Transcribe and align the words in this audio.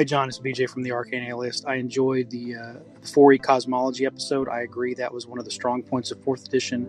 Hey, 0.00 0.06
John, 0.06 0.30
it's 0.30 0.38
BJ 0.38 0.66
from 0.66 0.82
the 0.82 0.92
Arcane 0.92 1.24
Alienist. 1.24 1.66
I 1.68 1.74
enjoyed 1.74 2.30
the, 2.30 2.56
uh, 2.56 2.72
the 3.02 3.06
4E 3.06 3.42
Cosmology 3.42 4.06
episode. 4.06 4.48
I 4.48 4.62
agree 4.62 4.94
that 4.94 5.12
was 5.12 5.26
one 5.26 5.38
of 5.38 5.44
the 5.44 5.50
strong 5.50 5.82
points 5.82 6.10
of 6.10 6.18
4th 6.24 6.46
edition. 6.46 6.86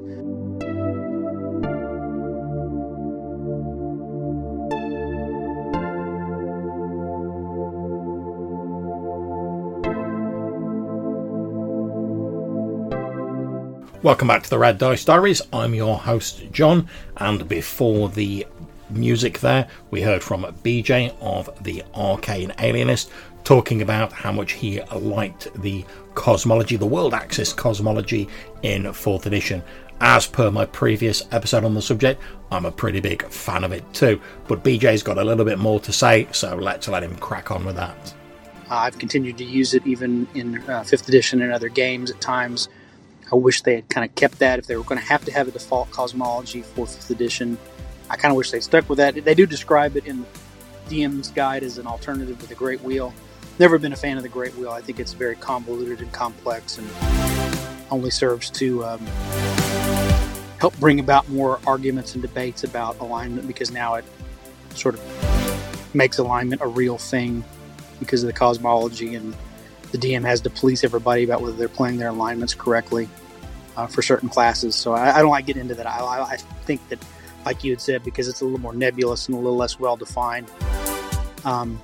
Welcome 14.01 14.29
back 14.29 14.43
to 14.43 14.49
the 14.49 14.57
Red 14.57 14.77
Dice 14.77 15.03
Diaries. 15.03 15.41
I'm 15.51 15.75
your 15.75 15.97
host, 15.97 16.49
John, 16.53 16.87
and 17.17 17.45
before 17.49 18.07
the 18.07 18.47
music 18.91 19.39
there, 19.39 19.67
we 19.89 20.01
heard 20.01 20.23
from 20.23 20.43
BJ 20.63 21.15
of 21.21 21.49
the 21.63 21.83
Arcane 21.95 22.53
Alienist 22.59 23.11
talking 23.43 23.81
about 23.81 24.13
how 24.13 24.31
much 24.31 24.53
he 24.53 24.81
liked 24.93 25.53
the 25.61 25.83
cosmology, 26.13 26.75
the 26.75 26.85
world 26.85 27.13
axis 27.13 27.53
cosmology 27.53 28.27
in 28.63 28.83
4th 28.83 29.25
edition. 29.25 29.63
As 29.99 30.25
per 30.25 30.49
my 30.49 30.65
previous 30.65 31.23
episode 31.31 31.63
on 31.63 31.73
the 31.73 31.81
subject, 31.81 32.21
I'm 32.51 32.65
a 32.65 32.71
pretty 32.71 32.99
big 32.99 33.23
fan 33.29 33.63
of 33.63 33.71
it 33.71 33.91
too. 33.93 34.19
But 34.47 34.63
BJ's 34.63 35.03
got 35.03 35.17
a 35.17 35.23
little 35.23 35.45
bit 35.45 35.59
more 35.59 35.79
to 35.81 35.93
say, 35.93 36.27
so 36.31 36.55
let's 36.55 36.87
let 36.87 37.03
him 37.03 37.15
crack 37.17 37.51
on 37.51 37.65
with 37.65 37.75
that. 37.75 38.13
I've 38.69 38.97
continued 38.97 39.37
to 39.37 39.43
use 39.43 39.73
it 39.73 39.85
even 39.85 40.27
in 40.33 40.57
uh, 40.59 40.81
5th 40.81 41.07
edition 41.07 41.41
and 41.41 41.51
other 41.51 41.69
games 41.69 42.09
at 42.09 42.21
times 42.21 42.69
I 43.31 43.35
wish 43.35 43.61
they 43.61 43.75
had 43.75 43.89
kind 43.89 44.07
of 44.07 44.13
kept 44.15 44.39
that. 44.39 44.59
If 44.59 44.67
they 44.67 44.75
were 44.75 44.83
going 44.83 44.99
to 44.99 45.05
have 45.05 45.23
to 45.25 45.31
have 45.31 45.47
a 45.47 45.51
default 45.51 45.89
cosmology 45.91 46.61
for 46.61 46.85
fifth 46.85 47.09
edition, 47.09 47.57
I 48.11 48.17
kind 48.17 48.29
of 48.29 48.35
wish 48.35 48.51
they 48.51 48.59
stuck 48.59 48.89
with 48.89 48.97
that. 48.97 49.15
They 49.23 49.33
do 49.33 49.45
describe 49.45 49.95
it 49.95 50.05
in 50.05 50.19
the 50.19 50.27
DM's 50.89 51.31
guide 51.31 51.63
as 51.63 51.77
an 51.77 51.87
alternative 51.87 52.37
to 52.39 52.45
the 52.45 52.55
Great 52.55 52.81
Wheel. 52.81 53.13
Never 53.57 53.79
been 53.79 53.93
a 53.93 53.95
fan 53.95 54.17
of 54.17 54.23
the 54.23 54.29
Great 54.29 54.53
Wheel. 54.57 54.71
I 54.71 54.81
think 54.81 54.99
it's 54.99 55.13
very 55.13 55.37
convoluted 55.37 56.01
and 56.01 56.11
complex, 56.11 56.77
and 56.77 56.89
only 57.89 58.09
serves 58.09 58.49
to 58.51 58.83
um, 58.83 58.99
help 60.59 60.77
bring 60.77 60.99
about 60.99 61.29
more 61.29 61.61
arguments 61.65 62.13
and 62.13 62.21
debates 62.21 62.65
about 62.65 62.99
alignment 62.99 63.47
because 63.47 63.71
now 63.71 63.95
it 63.95 64.03
sort 64.75 64.95
of 64.95 65.95
makes 65.95 66.17
alignment 66.17 66.61
a 66.61 66.67
real 66.67 66.97
thing 66.97 67.45
because 67.99 68.23
of 68.23 68.27
the 68.27 68.33
cosmology 68.33 69.15
and 69.15 69.33
the 69.93 69.97
DM 69.97 70.25
has 70.25 70.41
to 70.41 70.49
police 70.49 70.83
everybody 70.83 71.23
about 71.23 71.41
whether 71.41 71.55
they're 71.55 71.69
playing 71.69 71.95
their 71.95 72.09
alignments 72.09 72.53
correctly 72.53 73.07
uh, 73.77 73.87
for 73.87 74.01
certain 74.01 74.27
classes. 74.27 74.75
So 74.75 74.93
I, 74.93 75.17
I, 75.17 75.21
don't 75.21 75.31
like 75.31 75.45
getting 75.45 75.61
into 75.61 75.75
that. 75.75 75.87
I, 75.87 76.21
I, 76.21 76.37
think 76.65 76.87
that, 76.89 76.99
like 77.45 77.63
you 77.63 77.71
had 77.71 77.81
said, 77.81 78.03
because 78.03 78.27
it's 78.27 78.41
a 78.41 78.45
little 78.45 78.59
more 78.59 78.73
nebulous 78.73 79.27
and 79.27 79.35
a 79.35 79.39
little 79.39 79.57
less 79.57 79.79
well 79.79 79.95
defined, 79.95 80.49
um, 81.45 81.81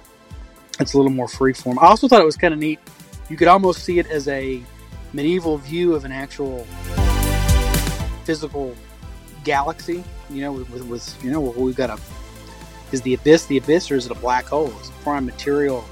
it's 0.79 0.93
a 0.93 0.97
little 0.97 1.11
more 1.11 1.27
freeform. 1.27 1.77
I 1.79 1.87
also 1.87 2.07
thought 2.07 2.21
it 2.21 2.25
was 2.25 2.37
kind 2.37 2.53
of 2.53 2.59
neat. 2.59 2.79
You 3.29 3.37
could 3.37 3.47
almost 3.47 3.83
see 3.83 3.99
it 3.99 4.07
as 4.07 4.27
a 4.27 4.61
medieval 5.13 5.57
view 5.57 5.95
of 5.95 6.05
an 6.05 6.11
actual 6.11 6.65
physical 8.23 8.75
galaxy. 9.43 10.03
You 10.29 10.41
know, 10.41 10.51
with, 10.53 10.83
with, 10.85 11.23
you 11.23 11.31
know, 11.31 11.39
we've 11.39 11.75
got 11.75 11.89
a 11.89 11.99
is 12.91 13.01
the 13.01 13.15
abyss 13.15 13.45
the 13.47 13.57
abyss 13.57 13.91
or 13.91 13.95
is 13.95 14.05
it 14.05 14.11
a 14.11 14.15
black 14.15 14.45
hole? 14.45 14.71
Is 14.81 14.89
it 14.89 14.95
prime 15.01 15.25
material 15.25 15.83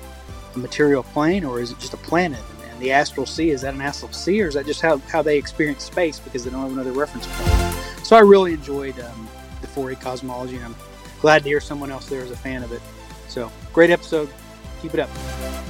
a 0.55 0.59
material 0.59 1.03
plane 1.03 1.43
or 1.43 1.59
is 1.59 1.71
it 1.71 1.79
just 1.79 1.93
a 1.93 1.97
planet? 1.97 2.41
And 2.69 2.79
the 2.79 2.91
astral 2.91 3.25
sea, 3.25 3.49
is 3.49 3.61
that 3.61 3.73
an 3.73 3.81
astral 3.81 4.11
sea 4.11 4.41
or 4.43 4.47
is 4.47 4.53
that 4.53 4.65
just 4.65 4.81
how, 4.81 4.97
how 4.99 5.21
they 5.21 5.37
experience 5.37 5.83
space 5.83 6.19
because 6.19 6.43
they 6.43 6.51
don't 6.51 6.61
have 6.61 6.71
another 6.71 6.93
reference 6.93 7.27
point? 7.27 8.05
So 8.05 8.15
I 8.15 8.19
really 8.19 8.53
enjoyed 8.53 8.99
um, 8.99 9.24
the 9.75 9.81
4E 9.81 9.99
cosmology 10.01 10.55
and 10.55 10.65
I'm 10.65 10.75
glad 11.21 11.43
to 11.43 11.49
hear 11.49 11.59
someone 11.59 11.91
else 11.91 12.07
there 12.07 12.23
is 12.23 12.31
a 12.31 12.37
fan 12.37 12.63
of 12.63 12.71
it. 12.71 12.81
So 13.27 13.51
great 13.73 13.89
episode. 13.89 14.29
Keep 14.81 14.93
it 14.95 14.99
up. 14.99 15.09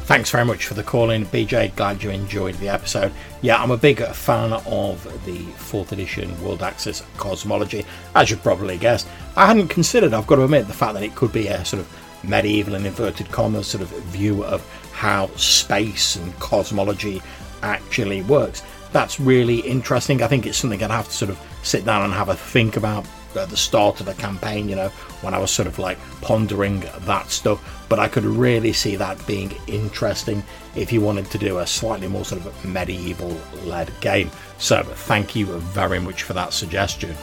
Thanks 0.06 0.30
very 0.30 0.46
much 0.46 0.66
for 0.66 0.74
the 0.74 0.84
call 0.84 1.10
in, 1.12 1.26
BJ. 1.26 1.76
Glad 1.76 2.04
you 2.04 2.10
enjoyed 2.10 2.56
the 2.56 2.70
episode. 2.70 3.12
Yeah, 3.42 3.62
I'm 3.62 3.72
a 3.72 3.78
big 3.78 4.06
fan 4.08 4.54
of 4.54 5.04
the 5.26 5.38
4th 5.38 5.92
edition 5.92 6.44
World 6.44 6.62
Axis 6.62 7.02
cosmology, 7.18 7.86
as 8.14 8.30
you 8.30 8.38
probably 8.38 8.78
guessed. 8.78 9.08
I 9.36 9.46
hadn't 9.46 9.70
considered, 9.70 10.14
I've 10.14 10.28
got 10.28 10.36
to 10.36 10.44
admit, 10.44 10.68
the 10.68 10.74
fact 10.74 10.96
that 10.96 11.04
it 11.04 11.16
could 11.16 11.32
be 11.32 11.48
a 11.48 11.64
sort 11.64 11.82
of 11.82 12.24
medieval 12.24 12.76
and 12.76 12.86
inverted 12.86 13.32
commas 13.32 13.68
sort 13.68 13.84
of 13.84 13.90
view 13.90 14.44
of 14.44 14.68
how 14.92 15.28
space 15.36 16.16
and 16.18 16.38
cosmology 16.40 17.22
actually 17.62 18.22
works. 18.24 18.64
That's 18.92 19.20
really 19.20 19.60
interesting. 19.60 20.22
I 20.22 20.28
think 20.28 20.46
it's 20.46 20.58
something 20.58 20.84
I'd 20.84 20.92
have 20.92 21.08
to 21.08 21.14
sort 21.14 21.32
of 21.32 21.40
sit 21.64 21.86
down 21.86 22.04
and 22.04 22.14
have 22.14 22.30
a 22.30 22.36
think 22.36 22.78
about 22.78 23.06
at 23.38 23.50
the 23.50 23.58
start 23.58 24.02
of 24.02 24.08
a 24.08 24.14
campaign, 24.14 24.70
you 24.70 24.76
know, 24.76 24.90
when 25.22 25.34
I 25.34 25.40
was 25.40 25.52
sort 25.52 25.68
of 25.68 25.80
like 25.80 25.98
pondering 26.22 26.84
that 27.02 27.30
stuff. 27.30 27.86
But 27.90 28.00
I 28.00 28.08
could 28.08 28.24
really 28.24 28.74
see 28.74 28.96
that 28.96 29.26
being 29.28 29.54
interesting 29.68 30.44
if 30.76 30.92
you 30.92 31.02
wanted 31.02 31.30
to 31.32 31.38
do 31.38 31.60
a 31.60 31.68
slightly 31.68 32.08
more 32.08 32.26
sort 32.26 32.46
of 32.46 32.66
medieval 32.66 33.38
led 33.64 33.92
game. 34.02 34.32
So 34.58 34.84
thank 34.84 35.36
you 35.36 35.46
very 35.46 36.00
much 36.00 36.24
for 36.24 36.34
that 36.34 36.54
suggestion. 36.54 37.16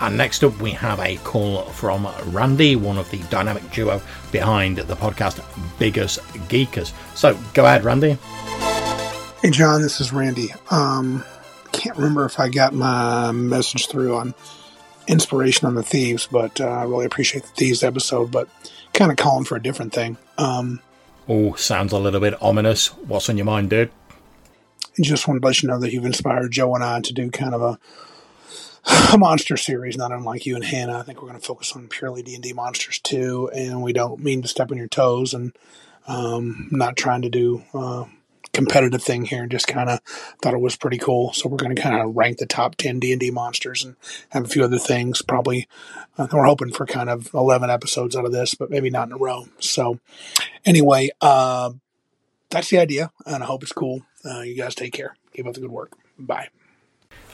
And 0.00 0.16
next 0.16 0.44
up, 0.44 0.60
we 0.60 0.72
have 0.72 1.00
a 1.00 1.16
call 1.18 1.62
from 1.64 2.06
Randy, 2.26 2.76
one 2.76 2.98
of 2.98 3.10
the 3.10 3.18
dynamic 3.30 3.70
duo 3.70 4.00
behind 4.30 4.76
the 4.76 4.94
podcast 4.94 5.40
Biggus 5.78 6.18
Geekus. 6.48 6.92
So 7.16 7.38
go 7.54 7.64
ahead, 7.64 7.82
Randy. 7.82 8.18
Hey, 9.40 9.50
John, 9.50 9.80
this 9.80 10.00
is 10.00 10.12
Randy. 10.12 10.48
Um, 10.70 11.24
can't 11.72 11.96
remember 11.96 12.24
if 12.24 12.40
I 12.40 12.48
got 12.48 12.74
my 12.74 13.32
message 13.32 13.88
through 13.88 14.16
on 14.16 14.34
inspiration 15.08 15.66
on 15.66 15.74
the 15.74 15.82
thieves, 15.82 16.28
but 16.30 16.60
uh, 16.60 16.68
I 16.68 16.84
really 16.84 17.06
appreciate 17.06 17.42
the 17.44 17.50
thieves 17.50 17.82
episode. 17.82 18.30
But 18.30 18.48
kind 18.92 19.10
of 19.10 19.16
calling 19.16 19.44
for 19.44 19.56
a 19.56 19.62
different 19.62 19.92
thing. 19.92 20.16
Um, 20.38 20.80
oh, 21.28 21.54
sounds 21.54 21.92
a 21.92 21.98
little 21.98 22.20
bit 22.20 22.40
ominous. 22.42 22.88
What's 22.94 23.28
on 23.28 23.36
your 23.36 23.46
mind, 23.46 23.70
dude? 23.70 23.90
Just 25.00 25.28
wanted 25.28 25.40
to 25.40 25.46
let 25.46 25.62
you 25.62 25.68
know 25.68 25.78
that 25.78 25.92
you've 25.92 26.06
inspired 26.06 26.52
Joe 26.52 26.74
and 26.74 26.82
I 26.82 27.00
to 27.00 27.12
do 27.12 27.30
kind 27.30 27.54
of 27.54 27.62
a 27.62 27.78
a 29.12 29.18
monster 29.18 29.56
series, 29.56 29.96
not 29.96 30.12
unlike 30.12 30.46
you 30.46 30.54
and 30.54 30.64
Hannah. 30.64 30.98
I 30.98 31.02
think 31.02 31.20
we're 31.20 31.28
going 31.28 31.40
to 31.40 31.46
focus 31.46 31.72
on 31.74 31.88
purely 31.88 32.22
D 32.22 32.34
and 32.34 32.42
D 32.42 32.52
monsters 32.52 32.98
too, 32.98 33.50
and 33.54 33.82
we 33.82 33.92
don't 33.92 34.22
mean 34.22 34.42
to 34.42 34.48
step 34.48 34.70
on 34.70 34.76
your 34.78 34.88
toes 34.88 35.34
and 35.34 35.56
um, 36.06 36.68
not 36.70 36.96
trying 36.96 37.22
to 37.22 37.28
do 37.28 37.62
uh, 37.74 38.04
competitive 38.56 39.02
thing 39.02 39.24
here. 39.26 39.42
And 39.42 39.50
just 39.50 39.68
kind 39.68 39.88
of 39.88 40.00
thought 40.40 40.54
it 40.54 40.60
was 40.60 40.76
pretty 40.76 40.98
cool. 40.98 41.32
So 41.32 41.48
we're 41.48 41.58
going 41.58 41.76
to 41.76 41.82
kind 41.82 42.00
of 42.00 42.16
rank 42.16 42.38
the 42.38 42.46
top 42.46 42.74
ten 42.76 42.98
D 42.98 43.12
and 43.12 43.20
D 43.20 43.30
monsters 43.30 43.84
and 43.84 43.96
have 44.30 44.44
a 44.44 44.48
few 44.48 44.64
other 44.64 44.78
things. 44.78 45.22
Probably 45.22 45.68
uh, 46.18 46.26
we're 46.32 46.44
hoping 46.44 46.72
for 46.72 46.86
kind 46.86 47.10
of 47.10 47.32
eleven 47.32 47.70
episodes 47.70 48.16
out 48.16 48.24
of 48.24 48.32
this, 48.32 48.54
but 48.54 48.70
maybe 48.70 48.90
not 48.90 49.08
in 49.08 49.14
a 49.14 49.18
row. 49.18 49.46
So 49.60 50.00
anyway, 50.64 51.10
uh, 51.20 51.72
that's 52.50 52.70
the 52.70 52.78
idea, 52.78 53.10
and 53.24 53.42
I 53.42 53.46
hope 53.46 53.62
it's 53.62 53.72
cool. 53.72 54.02
Uh, 54.24 54.40
you 54.40 54.56
guys 54.56 54.74
take 54.74 54.92
care. 54.92 55.16
Keep 55.34 55.46
up 55.46 55.54
the 55.54 55.60
good 55.60 55.70
work. 55.70 55.92
Bye. 56.18 56.48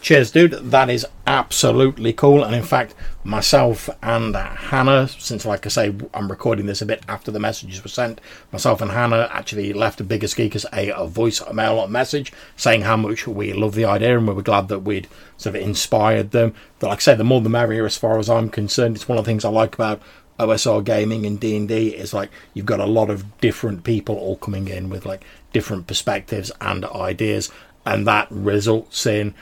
Cheers, 0.03 0.33
dude. 0.33 0.51
That 0.51 0.91
is 0.91 1.07
absolutely 1.29 2.13
cool. 2.13 2.43
And 2.43 2.57
in 2.57 2.65
fact, 2.65 2.93
myself 3.23 3.89
and 4.03 4.35
Hannah, 4.35 5.07
since 5.07 5.47
like 5.47 5.65
I 5.65 5.69
say, 5.69 5.95
I'm 6.13 6.29
recording 6.29 6.67
this 6.67 6.83
a 6.83 6.87
bit 6.87 7.05
after 7.07 7.31
the 7.31 7.39
messages 7.39 7.85
were 7.85 7.89
sent, 7.89 8.21
myself 8.51 8.83
and 8.83 8.91
Hannah 8.91 9.29
actually 9.31 9.73
left 9.73 10.01
a 10.01 10.05
Biggus 10.05 10.35
Geekus 10.35 10.67
a, 10.73 11.07
voice, 11.07 11.41
a 11.41 11.45
voicemail 11.45 11.89
message 11.89 12.33
saying 12.57 12.83
how 12.83 12.97
much 12.97 13.29
we 13.29 13.53
love 13.53 13.77
the 13.77 13.85
idea 13.85 14.19
and 14.19 14.27
we 14.27 14.35
were 14.35 14.43
glad 14.43 14.67
that 14.67 14.81
we'd 14.81 15.07
sort 15.37 15.55
of 15.55 15.63
inspired 15.63 16.33
them. 16.33 16.53
But 16.81 16.89
like 16.89 16.99
I 16.99 17.03
say, 17.03 17.15
the 17.15 17.23
more 17.23 17.41
the 17.41 17.49
merrier 17.49 17.87
as 17.87 17.97
far 17.97 18.19
as 18.19 18.29
I'm 18.29 18.51
concerned. 18.51 18.97
It's 18.97 19.09
one 19.09 19.19
of 19.19 19.25
the 19.25 19.31
things 19.31 19.45
I 19.45 19.51
like 19.51 19.77
about 19.77 20.03
OSR 20.41 20.83
gaming 20.83 21.25
and 21.27 21.39
D&D 21.39 21.91
is 21.91 22.13
like 22.13 22.31
you've 22.55 22.67
got 22.67 22.81
a 22.81 22.87
lot 22.87 23.09
of 23.09 23.39
different 23.41 23.85
people 23.85 24.17
all 24.17 24.35
coming 24.35 24.67
in 24.67 24.89
with 24.89 25.07
like 25.07 25.25
different 25.53 25.87
perspectives 25.87 26.51
and 26.61 26.85
ideas 26.87 27.53
and 27.85 28.07
that 28.07 28.27
results 28.31 29.07
in 29.07 29.35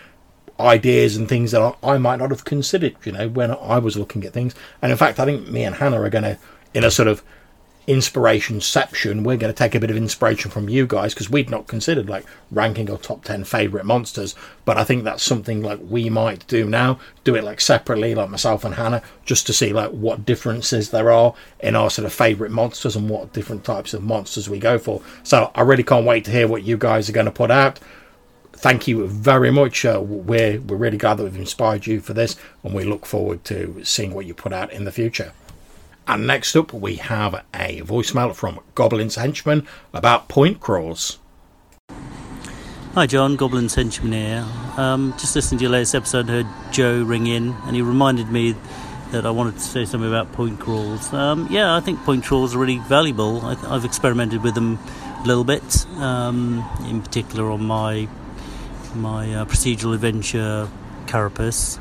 ideas 0.60 1.16
and 1.16 1.28
things 1.28 1.53
that 1.53 1.76
I, 1.82 1.98
might 1.98 2.19
not 2.19 2.31
have 2.31 2.44
considered, 2.44 2.97
you 3.04 3.12
know, 3.12 3.28
when 3.28 3.50
I 3.50 3.78
was 3.78 3.97
looking 3.97 4.25
at 4.25 4.32
things. 4.32 4.54
And 4.82 4.93
in 4.93 4.98
fact, 4.98 5.19
I 5.19 5.25
think 5.25 5.48
me 5.48 5.65
and 5.65 5.76
Hannah 5.76 6.00
are 6.00 6.10
going 6.10 6.25
to, 6.25 6.38
in 6.75 6.84
a 6.84 6.91
sort 6.91 7.09
of 7.09 7.22
inspiration 7.87 8.60
section, 8.60 9.25
we're 9.25 9.37
going 9.37 9.53
to 9.53 9.59
take 9.59 9.75
a 9.75 9.81
bit 9.81 9.91
of 9.91 9.97
inspiration 9.97 10.51
from 10.51 10.68
you 10.68 10.86
guys 10.86 11.12
because 11.12 11.28
we'd 11.28 11.51
not 11.51 11.66
considered 11.66 12.09
like 12.09 12.24
ranking 12.51 12.91
our 12.91 12.98
top 12.98 13.24
10 13.24 13.45
favorite 13.45 13.84
monsters. 13.84 14.34
But 14.65 14.77
I 14.77 14.84
think 14.84 15.03
that's 15.03 15.22
something 15.22 15.62
like 15.62 15.80
we 15.83 16.09
might 16.09 16.47
do 16.47 16.66
now, 16.66 17.01
do 17.24 17.34
it 17.34 17.42
like 17.42 17.60
separately, 17.60 18.15
like 18.15 18.30
myself 18.30 18.65
and 18.65 18.74
Hannah, 18.74 19.03
just 19.24 19.47
to 19.48 19.53
see 19.53 19.72
like 19.72 19.91
what 19.91 20.24
differences 20.24 20.91
there 20.91 21.10
are 21.10 21.34
in 21.59 21.74
our 21.74 21.91
sort 21.91 22.06
of 22.06 22.13
favorite 22.13 22.53
monsters 22.53 22.95
and 22.95 23.09
what 23.09 23.33
different 23.33 23.65
types 23.65 23.92
of 23.92 24.03
monsters 24.03 24.48
we 24.48 24.59
go 24.59 24.78
for. 24.78 25.03
So 25.22 25.51
I 25.54 25.63
really 25.63 25.83
can't 25.83 26.06
wait 26.06 26.24
to 26.27 26.30
hear 26.30 26.47
what 26.47 26.63
you 26.63 26.77
guys 26.77 27.09
are 27.09 27.15
going 27.15 27.27
to 27.27 27.33
put 27.33 27.51
out 27.51 27.80
thank 28.60 28.86
you 28.86 29.07
very 29.07 29.51
much. 29.51 29.84
Uh, 29.84 30.01
we're 30.03 30.60
we're 30.60 30.77
really 30.77 30.98
glad 30.98 31.16
that 31.16 31.24
we've 31.24 31.36
inspired 31.36 31.86
you 31.86 32.01
for 32.01 32.15
this, 32.15 32.36
and 32.62 32.74
we 32.74 32.84
look 32.84 33.07
forward 33.07 33.45
to 33.47 33.83
seeing 33.84 34.15
what 34.15 34.27
you 34.27 34.34
put 34.34 34.53
out 34.53 34.72
in 34.72 34.84
the 34.84 34.92
future. 34.92 35.33
And 36.07 36.27
next 36.27 36.57
up, 36.57 36.72
we 36.72 36.97
have 36.97 37.34
a 37.54 37.83
voicemail 37.83 38.34
from 38.34 38.60
Goblin's 38.74 39.15
Henchman 39.15 39.66
about 39.92 40.28
point 40.28 40.60
crawls. 40.60 41.18
Hi, 42.95 43.07
John. 43.07 43.36
Goblin's 43.36 43.74
Henchman 43.74 44.12
here. 44.12 44.47
Um, 44.77 45.15
just 45.16 45.36
listening 45.36 45.59
to 45.60 45.65
your 45.65 45.72
latest 45.72 45.95
episode, 45.95 46.28
heard 46.28 46.47
Joe 46.72 47.03
ring 47.04 47.28
in, 47.28 47.54
and 47.65 47.77
he 47.77 47.83
reminded 47.83 48.30
me 48.30 48.56
that 49.13 49.24
I 49.27 49.30
wanted 49.30 49.54
to 49.54 49.60
say 49.60 49.84
something 49.84 50.09
about 50.09 50.33
point 50.33 50.59
crawls. 50.59 51.13
Um, 51.13 51.47
yeah, 51.51 51.77
I 51.77 51.80
think 51.80 52.01
point 52.01 52.24
crawls 52.24 52.54
are 52.54 52.59
really 52.59 52.78
valuable. 52.78 53.45
I, 53.45 53.54
have 53.54 53.84
experimented 53.84 54.42
with 54.42 54.54
them 54.54 54.78
a 55.18 55.22
little 55.24 55.45
bit, 55.45 55.86
um, 55.97 56.68
in 56.89 57.03
particular 57.03 57.51
on 57.51 57.65
my 57.65 58.09
my 58.95 59.34
uh, 59.34 59.45
procedural 59.45 59.95
adventure 59.95 60.69
Carapace. 61.07 61.78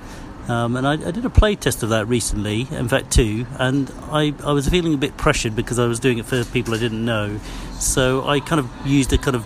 Um, 0.49 0.75
and 0.75 0.87
I, 0.87 0.93
I, 0.93 1.11
did 1.11 1.23
a 1.25 1.29
play 1.29 1.55
test 1.55 1.83
of 1.83 1.89
that 1.89 2.07
recently, 2.07 2.67
in 2.71 2.87
fact, 2.87 3.11
two, 3.11 3.45
and 3.59 3.91
I, 4.11 4.33
I 4.43 4.51
was 4.51 4.67
feeling 4.67 4.95
a 4.95 4.97
bit 4.97 5.15
pressured 5.15 5.55
because 5.55 5.77
I 5.77 5.85
was 5.85 5.99
doing 5.99 6.17
it 6.17 6.25
for 6.25 6.43
people 6.43 6.73
I 6.73 6.79
didn't 6.79 7.05
know. 7.05 7.39
So 7.73 8.27
I 8.27 8.39
kind 8.39 8.59
of 8.59 8.67
used 8.83 9.13
a 9.13 9.19
kind 9.19 9.35
of 9.35 9.45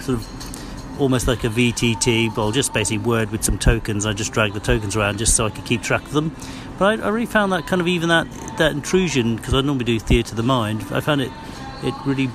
sort 0.00 0.18
of 0.18 1.00
almost 1.00 1.28
like 1.28 1.44
a 1.44 1.48
VTT, 1.48 2.34
well, 2.34 2.50
just 2.50 2.72
basically 2.72 2.98
Word 2.98 3.30
with 3.30 3.44
some 3.44 3.58
tokens. 3.58 4.06
I 4.06 4.14
just 4.14 4.32
dragged 4.32 4.54
the 4.54 4.60
tokens 4.60 4.96
around 4.96 5.18
just 5.18 5.36
so 5.36 5.44
I 5.44 5.50
could 5.50 5.66
keep 5.66 5.82
track 5.82 6.02
of 6.02 6.12
them. 6.12 6.34
But 6.78 7.00
I, 7.00 7.04
I 7.04 7.08
really 7.10 7.26
found 7.26 7.52
that 7.52 7.66
kind 7.66 7.82
of 7.82 7.88
even 7.88 8.08
that, 8.08 8.26
that 8.56 8.72
intrusion, 8.72 9.36
because 9.36 9.52
I 9.52 9.60
normally 9.60 9.84
do 9.84 9.98
theatre 9.98 10.32
of 10.32 10.36
the 10.36 10.42
mind, 10.42 10.82
I 10.90 11.00
found 11.00 11.20
it 11.20 11.32
it 11.82 11.94
really 12.04 12.28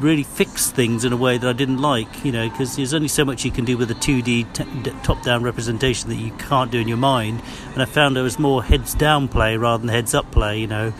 really 0.00 0.22
fix 0.22 0.70
things 0.70 1.04
in 1.04 1.12
a 1.12 1.16
way 1.16 1.38
that 1.38 1.48
I 1.48 1.52
didn't 1.52 1.78
like, 1.78 2.24
you 2.24 2.32
know, 2.32 2.48
because 2.48 2.76
there's 2.76 2.94
only 2.94 3.08
so 3.08 3.24
much 3.24 3.44
you 3.44 3.50
can 3.50 3.64
do 3.64 3.76
with 3.76 3.90
a 3.90 3.94
2D 3.94 4.52
t- 4.52 4.92
top-down 5.02 5.42
representation 5.42 6.08
that 6.10 6.16
you 6.16 6.32
can't 6.32 6.70
do 6.70 6.78
in 6.78 6.88
your 6.88 6.96
mind. 6.96 7.42
And 7.72 7.82
I 7.82 7.84
found 7.84 8.16
there 8.16 8.22
was 8.22 8.38
more 8.38 8.62
heads-down 8.62 9.28
play 9.28 9.56
rather 9.56 9.80
than 9.80 9.88
heads-up 9.88 10.30
play. 10.30 10.58
You 10.60 10.66
know, 10.66 10.92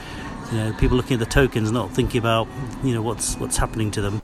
you 0.53 0.59
know, 0.59 0.73
people 0.75 0.97
looking 0.97 1.15
at 1.15 1.21
the 1.21 1.27
tokens, 1.27 1.71
not 1.71 1.91
thinking 1.91 2.19
about, 2.19 2.49
you 2.83 2.95
know, 2.95 3.03
what's 3.03 3.37
what's 3.37 3.57
happening 3.57 3.91
to 3.93 4.01
them. 4.01 4.23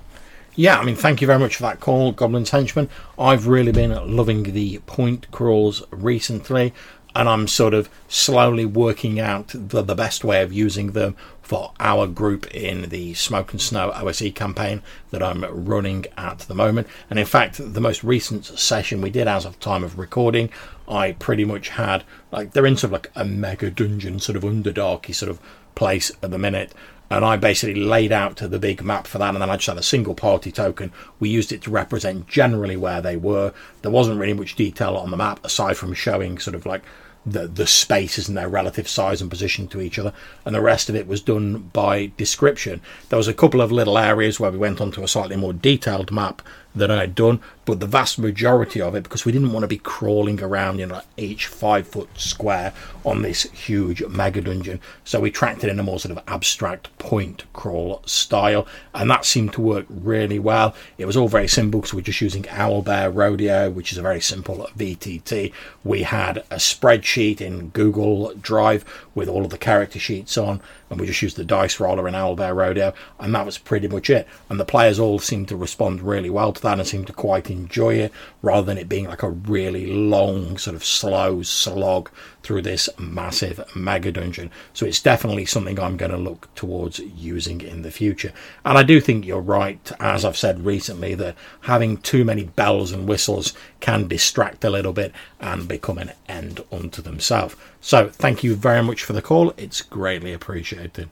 Yeah, 0.57 0.79
I 0.79 0.85
mean, 0.85 0.95
thank 0.95 1.21
you 1.21 1.27
very 1.27 1.39
much 1.41 1.57
for 1.57 1.63
that 1.63 1.81
call, 1.81 2.13
Goblin's 2.13 2.51
Henchman. 2.51 2.89
I've 3.19 3.49
really 3.49 3.73
been 3.73 4.17
loving 4.17 4.45
the 4.45 4.79
point 4.87 5.29
crawls 5.33 5.83
recently 5.91 6.73
and 7.15 7.29
I'm 7.29 7.47
sort 7.47 7.75
of 7.75 7.89
slowly 8.09 8.67
working 8.67 9.21
out 9.21 9.49
the, 9.55 9.83
the 9.83 9.95
best 9.95 10.25
way 10.25 10.43
of 10.43 10.53
using 10.53 10.93
them 10.93 11.17
for 11.45 11.73
our 11.79 12.07
group 12.07 12.53
in 12.55 12.89
the 12.89 13.15
Smoke 13.15 13.53
and 13.53 13.61
Snow 13.61 13.93
OSE 13.93 14.33
campaign 14.35 14.83
that 15.11 15.23
I'm 15.23 15.45
running 15.45 16.07
at 16.17 16.41
the 16.41 16.55
moment. 16.55 16.89
And 17.11 17.19
in 17.19 17.27
fact, 17.27 17.61
the 17.63 17.81
most 17.81 18.03
recent 18.03 18.47
session 18.47 19.01
we 19.01 19.11
did 19.11 19.29
as 19.29 19.45
of 19.45 19.61
time 19.61 19.85
of 19.85 19.99
recording, 19.99 20.51
I 20.89 21.13
pretty 21.13 21.45
much 21.45 21.69
had 21.71 22.03
like 22.33 22.53
they're 22.53 22.67
in 22.67 22.77
sort 22.77 22.89
of 22.89 22.93
like 22.93 23.13
a 23.15 23.25
mega 23.25 23.71
dungeon 23.71 24.21
sort 24.21 24.37
of 24.37 24.43
underdarky 24.43 25.15
sort 25.15 25.31
of 25.31 25.39
place 25.75 26.11
at 26.23 26.31
the 26.31 26.39
minute. 26.39 26.73
And 27.11 27.25
I 27.25 27.37
basically 27.37 27.81
laid 27.81 28.11
out 28.11 28.37
the 28.37 28.59
big 28.59 28.83
map 28.83 29.07
for 29.07 29.19
that, 29.19 29.35
and 29.35 29.43
then 29.43 29.51
I 29.51 29.57
just 29.57 29.67
had 29.67 29.77
a 29.77 29.83
single 29.83 30.15
party 30.15 30.51
token. 30.51 30.91
We 31.21 31.29
used 31.29 31.53
it 31.53 31.61
to 31.63 31.71
represent 31.71 32.27
generally 32.27 32.77
where 32.77 33.03
they 33.03 33.17
were. 33.17 33.53
There 33.83 33.91
wasn't 33.91 34.19
really 34.19 34.33
much 34.33 34.57
detail 34.57 34.97
on 34.97 35.11
the 35.11 35.17
map 35.17 35.45
aside 35.45 35.77
from 35.77 35.93
showing 35.93 36.39
sort 36.39 36.55
of 36.55 36.65
like 36.65 36.83
the 37.27 37.47
the 37.47 37.67
spaces 37.67 38.29
and 38.29 38.37
their 38.37 38.49
relative 38.49 38.89
size 38.89 39.21
and 39.21 39.31
position 39.31 39.67
to 39.69 39.81
each 39.81 39.99
other, 39.99 40.13
and 40.45 40.55
the 40.55 40.61
rest 40.61 40.89
of 40.89 40.95
it 40.95 41.07
was 41.07 41.21
done 41.21 41.71
by 41.73 42.13
description. 42.17 42.81
There 43.09 43.17
was 43.17 43.29
a 43.29 43.35
couple 43.35 43.61
of 43.61 43.73
little 43.73 43.99
areas 43.99 44.39
where 44.39 44.51
we 44.51 44.59
went 44.59 44.81
onto 44.81 45.03
a 45.03 45.09
slightly 45.09 45.37
more 45.37 45.53
detailed 45.53 46.11
map 46.11 46.43
that 46.75 46.91
I 46.91 47.01
had 47.01 47.15
done, 47.15 47.41
but 47.65 47.81
the 47.81 47.87
vast 47.87 48.19
majority 48.19 48.81
of 48.81 48.95
it, 48.95 49.03
because 49.03 49.25
we 49.25 49.33
didn't 49.33 49.53
want 49.53 49.63
to 49.63 49.69
be 49.69 49.79
crawling 49.79 50.43
around 50.43 50.81
in 50.81 50.91
like 50.91 51.05
each 51.17 51.47
five 51.47 51.87
foot 51.87 52.09
square 52.17 52.73
on 53.05 53.23
this 53.23 53.43
huge 53.43 54.05
mega 54.07 54.41
dungeon, 54.41 54.81
so 55.05 55.21
we 55.21 55.31
tracked 55.31 55.65
it 55.65 55.71
in 55.71 55.81
a 55.81 55.83
more 55.83 55.99
sort 55.99 56.17
of 56.17 56.23
abstract 56.29 56.97
point 56.99 57.45
crawl 57.53 58.03
style, 58.07 58.67
and 58.95 59.11
that 59.11 59.25
seemed 59.25 59.53
to 59.53 59.61
work 59.61 59.87
really 59.89 60.39
well. 60.39 60.75
It 60.99 61.07
was 61.07 61.17
all 61.17 61.29
very 61.29 61.49
simple 61.49 61.81
because 61.81 61.95
we're 61.95 62.01
just 62.01 62.21
using 62.21 62.45
Owlbear 62.45 63.15
Rodeo, 63.15 63.71
which 63.71 63.93
is 63.93 63.99
a 63.99 64.03
very 64.03 64.21
simple 64.21 64.69
VTT. 64.77 65.53
We 65.83 66.03
had 66.03 66.39
a 66.51 66.57
spreadsheet 66.57 67.41
in 67.41 67.69
Google 67.71 68.35
Drive 68.35 68.85
with 69.15 69.29
all 69.29 69.45
of 69.45 69.51
the 69.51 69.59
character 69.59 69.99
sheets 69.99 70.37
on, 70.37 70.61
and 70.91 71.01
we 71.01 71.07
just 71.07 71.23
used 71.23 71.37
the 71.37 71.45
dice 71.45 71.81
roller 71.81 72.07
in 72.09 72.15
Owlbear 72.15 72.55
Rodeo, 72.55 72.95
and 73.19 73.35
that 73.35 73.47
was 73.47 73.59
pretty 73.59 73.89
much 73.89 74.11
it. 74.11 74.27
And 74.49 74.61
the 74.61 74.65
players 74.65 74.99
all 74.99 75.19
seemed 75.19 75.49
to 75.49 75.57
respond 75.57 76.03
really 76.03 76.31
well 76.31 76.53
to 76.53 76.63
that 76.63 76.79
and 76.79 76.87
seemed 76.87 77.07
to 77.09 77.13
quite 77.13 77.51
enjoy 77.55 77.95
it, 77.95 78.13
rather 78.43 78.67
than 78.67 78.79
it 78.79 78.89
being 78.89 79.07
like 79.07 79.23
a 79.23 79.31
really 79.31 79.87
long, 79.93 80.59
sort 80.59 80.77
of 80.77 80.85
slow 80.85 81.43
slog 81.43 82.11
through 82.43 82.63
this 82.63 82.89
massive 82.99 83.65
mega 83.75 84.13
dungeon. 84.13 84.51
So 84.73 84.85
it's 84.85 85.01
definitely 85.01 85.47
something 85.47 85.81
I'm 85.81 85.97
going 85.97 86.11
to 86.11 86.19
look 86.19 86.55
towards 86.55 86.99
using 86.99 87.61
in 87.63 87.83
the 87.83 87.91
future. 87.91 88.33
And 88.65 88.77
I 88.77 88.83
do 88.83 89.01
think 89.01 89.25
you're 89.25 89.41
right, 89.41 89.93
as 89.99 90.25
I've 90.25 90.37
said 90.37 90.65
recently, 90.65 91.15
that 91.15 91.37
having 91.63 91.97
too 91.99 92.25
many 92.25 92.45
bells 92.45 92.93
and 92.93 93.09
whistles 93.09 93.55
can 93.81 94.09
distract 94.09 94.65
a 94.65 94.71
little 94.71 94.93
bit 94.93 95.13
and 95.41 95.67
become 95.67 95.99
an 95.99 96.13
end 96.29 96.63
unto 96.71 97.01
themselves. 97.01 97.57
So 97.81 98.09
thank 98.09 98.45
you 98.45 98.55
very 98.55 98.83
much 98.83 99.03
for 99.05 99.13
the 99.13 99.23
call. 99.23 99.53
It's 99.57 99.81
greatly 99.81 100.33
appreciated. 100.33 101.09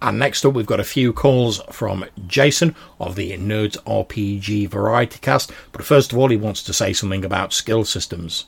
And 0.00 0.18
next 0.18 0.44
up, 0.44 0.54
we've 0.54 0.66
got 0.66 0.78
a 0.78 0.84
few 0.84 1.12
calls 1.12 1.60
from 1.70 2.04
Jason 2.26 2.76
of 3.00 3.16
the 3.16 3.32
Nerds 3.32 3.76
RPG 3.84 4.68
Variety 4.68 5.18
Cast. 5.18 5.50
But 5.72 5.84
first 5.84 6.12
of 6.12 6.18
all, 6.18 6.28
he 6.28 6.36
wants 6.36 6.62
to 6.64 6.72
say 6.72 6.92
something 6.92 7.24
about 7.24 7.52
skill 7.52 7.84
systems. 7.84 8.46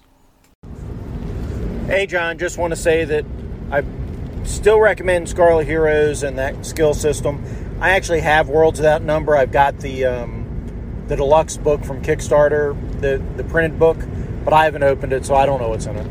Hey, 1.87 2.06
John, 2.06 2.38
just 2.38 2.56
want 2.56 2.70
to 2.70 2.76
say 2.76 3.05
that 3.05 3.25
I 3.73 3.82
still 4.44 4.79
recommend 4.79 5.29
Scarlet 5.29 5.67
Heroes 5.67 6.23
and 6.23 6.38
that 6.38 6.64
skill 6.64 6.94
system. 6.94 7.44
I 7.81 7.91
actually 7.91 8.20
have 8.20 8.49
Worlds 8.49 8.79
Without 8.79 9.02
Number. 9.02 9.37
I've 9.37 9.50
got 9.50 9.79
the 9.79 10.05
um, 10.05 11.05
the 11.08 11.17
deluxe 11.17 11.56
book 11.56 11.85
from 11.85 12.00
Kickstarter, 12.02 12.76
the 13.00 13.20
the 13.37 13.43
printed 13.43 13.76
book, 13.79 13.99
but 14.44 14.52
I 14.52 14.64
haven't 14.64 14.85
opened 14.85 15.12
it, 15.12 15.26
so 15.26 15.35
I 15.35 15.47
don't 15.47 15.61
know 15.61 15.70
what's 15.70 15.87
in 15.87 15.97
it. 15.97 16.06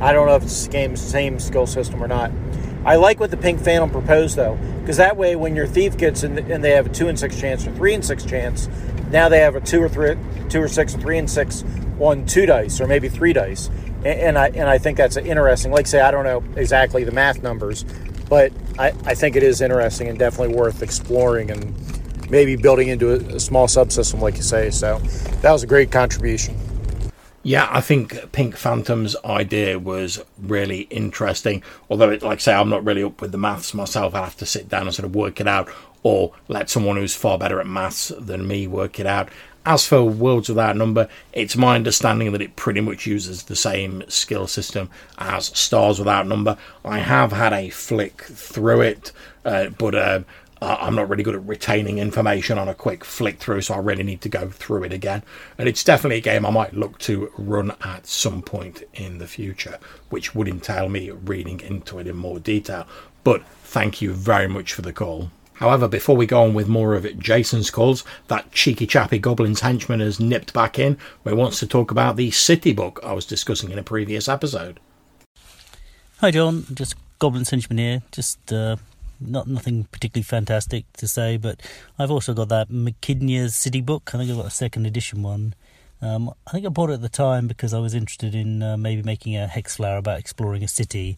I 0.00 0.12
don't 0.12 0.26
know 0.28 0.36
if 0.36 0.44
it's 0.44 0.68
the 0.68 0.96
same 0.96 1.40
skill 1.40 1.66
system 1.66 2.02
or 2.02 2.06
not. 2.06 2.30
I 2.84 2.96
like 2.96 3.18
what 3.18 3.30
the 3.30 3.36
Pink 3.36 3.60
Phantom 3.60 3.90
proposed 3.90 4.36
though, 4.36 4.58
because 4.80 4.98
that 4.98 5.16
way, 5.16 5.36
when 5.36 5.56
your 5.56 5.66
thief 5.66 5.96
gets 5.96 6.22
in 6.22 6.38
and 6.50 6.62
they 6.62 6.72
have 6.72 6.86
a 6.86 6.90
two 6.90 7.08
and 7.08 7.18
six 7.18 7.38
chance 7.40 7.66
or 7.66 7.72
three 7.72 7.94
and 7.94 8.04
six 8.04 8.24
chance, 8.24 8.68
now 9.10 9.28
they 9.28 9.40
have 9.40 9.56
a 9.56 9.60
two 9.60 9.82
or 9.82 9.88
three, 9.88 10.16
two 10.48 10.60
or 10.60 10.68
six, 10.68 10.94
three 10.94 11.18
and 11.18 11.30
six 11.30 11.64
on 11.98 12.26
two 12.26 12.44
dice 12.44 12.80
or 12.80 12.86
maybe 12.86 13.08
three 13.08 13.32
dice, 13.32 13.70
and 14.04 14.36
I 14.36 14.48
and 14.48 14.68
I 14.68 14.78
think 14.78 14.98
that's 14.98 15.16
interesting. 15.16 15.72
Like 15.72 15.86
say, 15.86 16.00
I 16.00 16.10
don't 16.10 16.24
know 16.24 16.44
exactly 16.56 17.04
the 17.04 17.12
math 17.12 17.42
numbers, 17.42 17.84
but 18.28 18.52
I, 18.78 18.88
I 19.04 19.14
think 19.14 19.36
it 19.36 19.42
is 19.42 19.60
interesting 19.60 20.08
and 20.08 20.18
definitely 20.18 20.54
worth 20.54 20.82
exploring 20.82 21.50
and 21.50 21.74
maybe 22.30 22.56
building 22.56 22.88
into 22.88 23.12
a, 23.12 23.36
a 23.36 23.40
small 23.40 23.66
subsystem, 23.66 24.20
like 24.20 24.36
you 24.36 24.42
say. 24.42 24.70
So 24.70 24.98
that 25.40 25.52
was 25.52 25.62
a 25.62 25.66
great 25.66 25.90
contribution. 25.90 26.56
Yeah, 27.46 27.68
I 27.70 27.82
think 27.82 28.32
Pink 28.32 28.56
Phantom's 28.56 29.14
idea 29.22 29.78
was 29.78 30.24
really 30.38 30.82
interesting. 30.88 31.62
Although, 31.90 32.10
it, 32.10 32.22
like 32.22 32.38
I 32.38 32.40
say, 32.40 32.54
I'm 32.54 32.70
not 32.70 32.86
really 32.86 33.02
up 33.02 33.20
with 33.20 33.32
the 33.32 33.38
maths 33.38 33.74
myself. 33.74 34.14
I 34.14 34.24
have 34.24 34.36
to 34.38 34.46
sit 34.46 34.70
down 34.70 34.86
and 34.86 34.94
sort 34.94 35.04
of 35.04 35.14
work 35.14 35.42
it 35.42 35.46
out, 35.46 35.68
or 36.02 36.32
let 36.48 36.70
someone 36.70 36.96
who's 36.96 37.14
far 37.14 37.36
better 37.36 37.60
at 37.60 37.66
maths 37.66 38.10
than 38.18 38.48
me 38.48 38.66
work 38.66 38.98
it 38.98 39.06
out. 39.06 39.28
As 39.66 39.86
for 39.86 40.02
Worlds 40.02 40.48
Without 40.48 40.76
Number, 40.76 41.06
it's 41.34 41.54
my 41.54 41.74
understanding 41.74 42.32
that 42.32 42.42
it 42.42 42.56
pretty 42.56 42.80
much 42.80 43.06
uses 43.06 43.42
the 43.42 43.56
same 43.56 44.02
skill 44.08 44.46
system 44.46 44.88
as 45.18 45.46
Stars 45.46 45.98
Without 45.98 46.26
Number. 46.26 46.56
I 46.82 47.00
have 47.00 47.32
had 47.32 47.52
a 47.52 47.68
flick 47.68 48.22
through 48.22 48.80
it, 48.82 49.12
uh, 49.44 49.68
but 49.68 49.94
uh, 49.94 50.20
I'm 50.64 50.94
not 50.94 51.08
really 51.08 51.22
good 51.22 51.34
at 51.34 51.46
retaining 51.46 51.98
information 51.98 52.58
on 52.58 52.68
a 52.68 52.74
quick 52.74 53.04
flick 53.04 53.38
through, 53.38 53.62
so 53.62 53.74
I 53.74 53.78
really 53.78 54.02
need 54.02 54.20
to 54.22 54.28
go 54.28 54.48
through 54.48 54.84
it 54.84 54.92
again. 54.92 55.22
And 55.58 55.68
it's 55.68 55.84
definitely 55.84 56.18
a 56.18 56.22
game 56.22 56.46
I 56.46 56.50
might 56.50 56.74
look 56.74 56.98
to 57.00 57.30
run 57.36 57.72
at 57.82 58.06
some 58.06 58.42
point 58.42 58.82
in 58.94 59.18
the 59.18 59.26
future, 59.26 59.78
which 60.10 60.34
would 60.34 60.48
entail 60.48 60.88
me 60.88 61.10
reading 61.10 61.60
into 61.60 61.98
it 61.98 62.06
in 62.06 62.16
more 62.16 62.38
detail. 62.38 62.86
But 63.24 63.44
thank 63.64 64.00
you 64.00 64.12
very 64.12 64.48
much 64.48 64.72
for 64.72 64.82
the 64.82 64.92
call. 64.92 65.30
However, 65.54 65.86
before 65.86 66.16
we 66.16 66.26
go 66.26 66.42
on 66.42 66.54
with 66.54 66.66
more 66.66 66.94
of 66.94 67.18
Jason's 67.18 67.70
calls, 67.70 68.04
that 68.26 68.50
cheeky 68.50 68.86
chappy 68.86 69.18
Goblin's 69.18 69.60
henchman 69.60 70.00
has 70.00 70.18
nipped 70.18 70.52
back 70.52 70.78
in 70.78 70.98
where 71.22 71.34
he 71.34 71.40
wants 71.40 71.60
to 71.60 71.66
talk 71.66 71.90
about 71.90 72.16
the 72.16 72.32
City 72.32 72.72
book 72.72 72.98
I 73.04 73.12
was 73.12 73.24
discussing 73.24 73.70
in 73.70 73.78
a 73.78 73.84
previous 73.84 74.28
episode. 74.28 74.80
Hi, 76.18 76.32
John. 76.32 76.66
Just 76.74 76.96
Goblin's 77.20 77.50
henchman 77.50 77.78
here. 77.78 78.02
Just 78.10 78.52
uh, 78.52 78.76
not 79.26 79.46
nothing 79.46 79.84
particularly 79.84 80.24
fantastic 80.24 80.90
to 80.94 81.08
say, 81.08 81.36
but 81.36 81.60
I've 81.98 82.10
also 82.10 82.34
got 82.34 82.48
that 82.50 82.70
McKinney's 82.70 83.54
City 83.54 83.80
book. 83.80 84.10
I 84.14 84.18
think 84.18 84.30
I've 84.30 84.36
got 84.36 84.46
a 84.46 84.50
second 84.50 84.86
edition 84.86 85.22
one. 85.22 85.54
Um, 86.02 86.32
I 86.46 86.50
think 86.50 86.66
I 86.66 86.68
bought 86.68 86.90
it 86.90 86.94
at 86.94 87.02
the 87.02 87.08
time 87.08 87.48
because 87.48 87.72
I 87.72 87.78
was 87.78 87.94
interested 87.94 88.34
in 88.34 88.62
uh, 88.62 88.76
maybe 88.76 89.02
making 89.02 89.36
a 89.36 89.46
hex 89.46 89.76
flower 89.76 89.96
about 89.96 90.18
exploring 90.18 90.62
a 90.62 90.68
city 90.68 91.16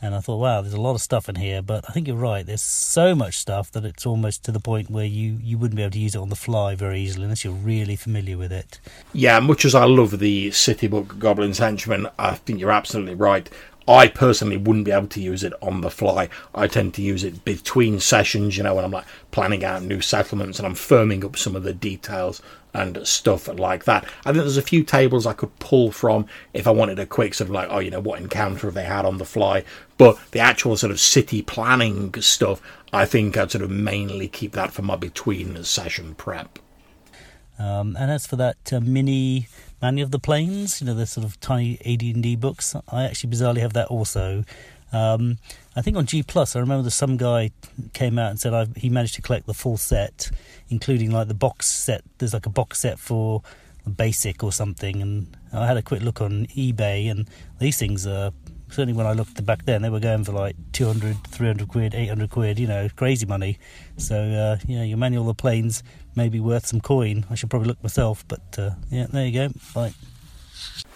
and 0.00 0.14
I 0.14 0.20
thought, 0.20 0.36
wow, 0.36 0.60
there's 0.60 0.74
a 0.74 0.80
lot 0.80 0.94
of 0.94 1.00
stuff 1.00 1.28
in 1.28 1.34
here. 1.34 1.60
But 1.60 1.84
I 1.88 1.92
think 1.92 2.06
you're 2.06 2.16
right. 2.16 2.46
There's 2.46 2.62
so 2.62 3.14
much 3.14 3.36
stuff 3.36 3.72
that 3.72 3.84
it's 3.84 4.06
almost 4.06 4.44
to 4.44 4.52
the 4.52 4.60
point 4.60 4.90
where 4.90 5.04
you, 5.04 5.38
you 5.42 5.58
wouldn't 5.58 5.76
be 5.76 5.82
able 5.82 5.92
to 5.92 5.98
use 5.98 6.14
it 6.14 6.20
on 6.20 6.28
the 6.28 6.36
fly 6.36 6.76
very 6.76 7.00
easily 7.00 7.24
unless 7.24 7.44
you're 7.44 7.52
really 7.52 7.96
familiar 7.96 8.38
with 8.38 8.52
it. 8.52 8.78
Yeah, 9.12 9.40
much 9.40 9.64
as 9.64 9.74
I 9.74 9.84
love 9.86 10.18
the 10.20 10.52
City 10.52 10.86
Book 10.86 11.18
Goblin's 11.18 11.58
Henchman, 11.58 12.08
I 12.18 12.34
think 12.34 12.60
you're 12.60 12.70
absolutely 12.70 13.16
right. 13.16 13.50
I 13.88 14.06
personally 14.08 14.58
wouldn't 14.58 14.84
be 14.84 14.92
able 14.92 15.06
to 15.08 15.20
use 15.20 15.42
it 15.42 15.54
on 15.62 15.80
the 15.80 15.90
fly. 15.90 16.28
I 16.54 16.66
tend 16.66 16.92
to 16.94 17.02
use 17.02 17.24
it 17.24 17.42
between 17.46 18.00
sessions, 18.00 18.56
you 18.56 18.62
know, 18.62 18.74
when 18.74 18.84
I'm 18.84 18.90
like 18.90 19.06
planning 19.30 19.64
out 19.64 19.82
new 19.82 20.02
settlements 20.02 20.58
and 20.58 20.66
I'm 20.66 20.74
firming 20.74 21.24
up 21.24 21.38
some 21.38 21.56
of 21.56 21.62
the 21.62 21.72
details 21.72 22.42
and 22.74 23.06
stuff 23.06 23.48
like 23.48 23.84
that. 23.84 24.04
I 24.26 24.32
think 24.32 24.42
there's 24.42 24.58
a 24.58 24.62
few 24.62 24.82
tables 24.82 25.24
I 25.24 25.32
could 25.32 25.58
pull 25.58 25.90
from 25.90 26.26
if 26.52 26.66
I 26.66 26.70
wanted 26.70 26.98
a 26.98 27.06
quick 27.06 27.32
sort 27.32 27.48
of 27.48 27.54
like, 27.54 27.68
oh, 27.70 27.78
you 27.78 27.90
know, 27.90 28.00
what 28.00 28.20
encounter 28.20 28.66
have 28.66 28.74
they 28.74 28.84
had 28.84 29.06
on 29.06 29.16
the 29.16 29.24
fly. 29.24 29.64
But 29.96 30.18
the 30.32 30.40
actual 30.40 30.76
sort 30.76 30.90
of 30.90 31.00
city 31.00 31.40
planning 31.40 32.12
stuff, 32.20 32.60
I 32.92 33.06
think 33.06 33.38
I'd 33.38 33.50
sort 33.50 33.64
of 33.64 33.70
mainly 33.70 34.28
keep 34.28 34.52
that 34.52 34.72
for 34.72 34.82
my 34.82 34.96
between 34.96 35.64
session 35.64 36.14
prep. 36.14 36.58
Um, 37.58 37.96
and 37.98 38.10
as 38.10 38.26
for 38.26 38.36
that 38.36 38.72
uh, 38.72 38.80
mini 38.80 39.48
Manual 39.80 40.06
of 40.06 40.10
the 40.10 40.18
Planes, 40.18 40.80
you 40.80 40.86
know, 40.86 40.94
the 40.94 41.06
sort 41.06 41.24
of 41.24 41.38
tiny 41.40 41.78
AD&D 41.84 42.36
books, 42.36 42.74
I 42.90 43.04
actually 43.04 43.30
bizarrely 43.30 43.60
have 43.60 43.74
that 43.74 43.88
also. 43.88 44.44
Um, 44.92 45.38
I 45.76 45.82
think 45.82 45.96
on 45.96 46.06
G 46.06 46.22
Plus, 46.22 46.56
I 46.56 46.60
remember 46.60 46.82
that 46.82 46.90
some 46.92 47.16
guy 47.16 47.50
came 47.92 48.18
out 48.18 48.30
and 48.30 48.40
said 48.40 48.54
I've, 48.54 48.74
he 48.76 48.88
managed 48.88 49.14
to 49.16 49.22
collect 49.22 49.46
the 49.46 49.54
full 49.54 49.76
set, 49.76 50.30
including 50.68 51.10
like 51.10 51.28
the 51.28 51.34
box 51.34 51.68
set. 51.68 52.02
There's 52.18 52.34
like 52.34 52.46
a 52.46 52.50
box 52.50 52.80
set 52.80 52.98
for 52.98 53.42
the 53.84 53.90
basic 53.90 54.42
or 54.42 54.52
something, 54.52 55.02
and 55.02 55.36
I 55.52 55.66
had 55.66 55.76
a 55.76 55.82
quick 55.82 56.02
look 56.02 56.20
on 56.20 56.46
eBay, 56.46 57.10
and 57.10 57.28
these 57.58 57.78
things 57.78 58.06
are 58.06 58.32
certainly 58.70 58.92
when 58.92 59.06
I 59.06 59.12
looked 59.12 59.44
back 59.44 59.64
then, 59.64 59.82
they 59.82 59.90
were 59.90 60.00
going 60.00 60.24
for 60.24 60.32
like 60.32 60.56
200, 60.72 61.16
300 61.28 61.68
quid, 61.68 61.94
800 61.94 62.30
quid, 62.30 62.58
you 62.58 62.66
know, 62.66 62.88
crazy 62.96 63.26
money. 63.26 63.58
So, 63.96 64.16
uh, 64.16 64.58
yeah, 64.66 64.82
your 64.82 64.98
manual 64.98 65.22
of 65.22 65.36
the 65.36 65.40
planes 65.40 65.82
may 66.18 66.28
be 66.28 66.40
worth 66.40 66.66
some 66.66 66.80
coin. 66.80 67.24
I 67.30 67.34
should 67.34 67.48
probably 67.48 67.68
look 67.68 67.82
myself, 67.82 68.24
but 68.28 68.42
uh, 68.58 68.70
yeah, 68.90 69.06
there 69.06 69.26
you 69.26 69.32
go. 69.32 69.54
Bye. 69.72 69.94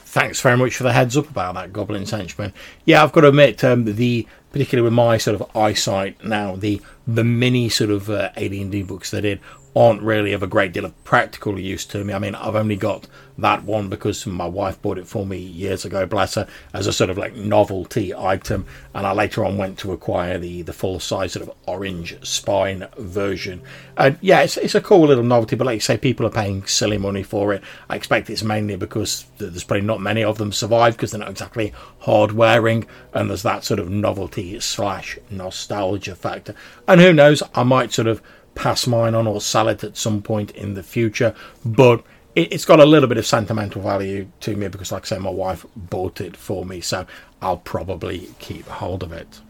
Thanks 0.05 0.41
very 0.43 0.59
much 0.59 0.77
for 0.77 0.83
the 0.83 0.93
heads 0.93 1.17
up 1.17 1.31
about 1.31 1.55
that, 1.55 1.73
Goblin 1.73 2.05
Henchman. 2.05 2.53
Yeah, 2.85 3.03
I've 3.03 3.13
got 3.13 3.23
to 3.23 3.29
admit, 3.29 3.65
um, 3.65 3.85
the 3.87 4.27
particularly 4.51 4.85
with 4.85 4.93
my 4.93 5.17
sort 5.17 5.41
of 5.41 5.57
eyesight 5.57 6.23
now, 6.23 6.57
the 6.57 6.83
the 7.07 7.25
mini 7.25 7.71
sort 7.71 7.91
of 7.91 8.11
uh, 8.11 8.31
AD&D 8.37 8.83
books 8.83 9.11
they 9.11 9.23
did 9.23 9.41
aren't 9.75 10.03
really 10.03 10.33
of 10.33 10.43
a 10.43 10.47
great 10.47 10.73
deal 10.73 10.85
of 10.85 11.05
practical 11.05 11.59
use 11.59 11.85
to 11.87 12.05
me. 12.05 12.13
I 12.13 12.19
mean, 12.19 12.35
I've 12.35 12.55
only 12.55 12.77
got 12.77 13.07
that 13.39 13.65
one 13.65 13.89
because 13.89 14.27
my 14.27 14.47
wife 14.47 14.81
bought 14.83 14.99
it 14.99 15.07
for 15.07 15.25
me 15.25 15.39
years 15.39 15.87
ago, 15.87 16.05
bless 16.05 16.35
her, 16.35 16.47
as 16.75 16.87
a 16.87 16.93
sort 16.93 17.09
of 17.09 17.17
like 17.17 17.35
novelty 17.35 18.15
item. 18.15 18.67
And 18.95 19.07
I 19.07 19.13
later 19.13 19.45
on 19.45 19.57
went 19.57 19.79
to 19.79 19.93
acquire 19.93 20.39
the, 20.39 20.61
the 20.63 20.75
full 20.75 21.01
size 21.01 21.33
sort 21.33 21.49
of 21.49 21.55
orange 21.67 22.15
spine 22.27 22.87
version. 22.99 23.63
And 23.97 24.19
yeah, 24.21 24.43
it's, 24.43 24.59
it's 24.59 24.75
a 24.75 24.81
cool 24.81 25.07
little 25.07 25.25
novelty, 25.25 25.57
but 25.57 25.67
like 25.67 25.75
you 25.75 25.81
say, 25.81 25.97
people 25.97 26.27
are 26.27 26.31
paying 26.31 26.67
silly 26.67 26.99
money 26.99 27.23
for 27.23 27.55
it. 27.55 27.63
I 27.89 27.97
expect 27.97 28.29
it's 28.29 28.43
mainly 28.43 28.77
because 28.77 29.25
there's 29.39 29.65
probably 29.65 29.87
not 29.87 30.03
many 30.03 30.23
of 30.23 30.37
them 30.37 30.53
survive 30.53 30.97
because 30.97 31.13
they're 31.13 31.21
not 31.21 31.31
exactly 31.31 31.73
hard 32.01 32.33
wearing. 32.33 32.87
And 33.15 33.31
there's 33.31 33.43
that 33.43 33.65
sort 33.65 33.81
of 33.81 33.89
novelty 33.89 34.61
slash 34.61 35.19
nostalgia 35.31 36.15
factor. 36.15 36.55
And 36.87 37.01
who 37.01 37.15
knows, 37.15 37.43
I 37.55 37.63
might 37.63 37.93
sort 37.93 38.09
of 38.09 38.21
pass 38.55 38.87
mine 38.87 39.15
on 39.15 39.27
or 39.27 39.41
sell 39.41 39.69
it 39.69 39.85
at 39.85 39.97
some 39.97 40.23
point 40.23 40.51
in 40.53 40.75
the 40.75 40.83
future. 40.83 41.35
But 41.65 42.05
it, 42.35 42.53
has 42.53 42.65
got 42.65 42.81
a 42.81 42.87
little 42.87 43.09
bit 43.09 43.19
of 43.19 43.27
sentimental 43.27 43.83
value 43.83 44.29
to 44.41 44.57
me 44.57 44.69
because, 44.69 44.93
like 44.93 45.05
I 45.05 45.07
say, 45.07 45.19
my 45.19 45.31
wife 45.31 45.67
bought 45.77 46.21
it 46.21 46.37
for 46.37 46.65
me, 46.65 46.81
so 46.81 47.07
I'll 47.41 47.59
probably 47.59 48.31
keep 48.39 48.67
hold 48.67 49.03
of 49.03 49.13
it. 49.13 49.41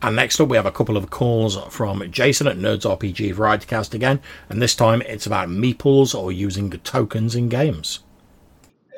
And 0.00 0.14
next 0.14 0.40
up, 0.40 0.48
we 0.48 0.56
have 0.56 0.66
a 0.66 0.70
couple 0.70 0.96
of 0.96 1.10
calls 1.10 1.56
from 1.74 2.08
Jason 2.10 2.46
at 2.46 2.56
Nerds 2.56 2.82
RPG 2.82 3.34
Varietycast 3.34 3.94
again, 3.94 4.20
and 4.48 4.62
this 4.62 4.76
time 4.76 5.02
it's 5.02 5.26
about 5.26 5.48
meeples 5.48 6.14
or 6.18 6.30
using 6.30 6.70
the 6.70 6.78
tokens 6.78 7.34
in 7.34 7.48
games. 7.48 8.00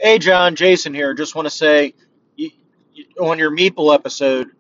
Hey, 0.01 0.19
John, 0.19 0.57
Jason 0.57 0.95
here. 0.95 1.15
Just 1.15 1.35
want 1.35 1.47
to 1.47 1.51
say 1.51 1.95
on 3.19 3.39
your 3.39 3.51
meeple 3.51 3.95
episode, 3.95 4.51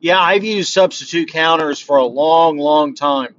yeah, 0.00 0.18
I've 0.18 0.44
used 0.44 0.72
substitute 0.72 1.30
counters 1.30 1.78
for 1.78 1.98
a 1.98 2.04
long, 2.04 2.56
long 2.56 2.94
time. 2.94 3.34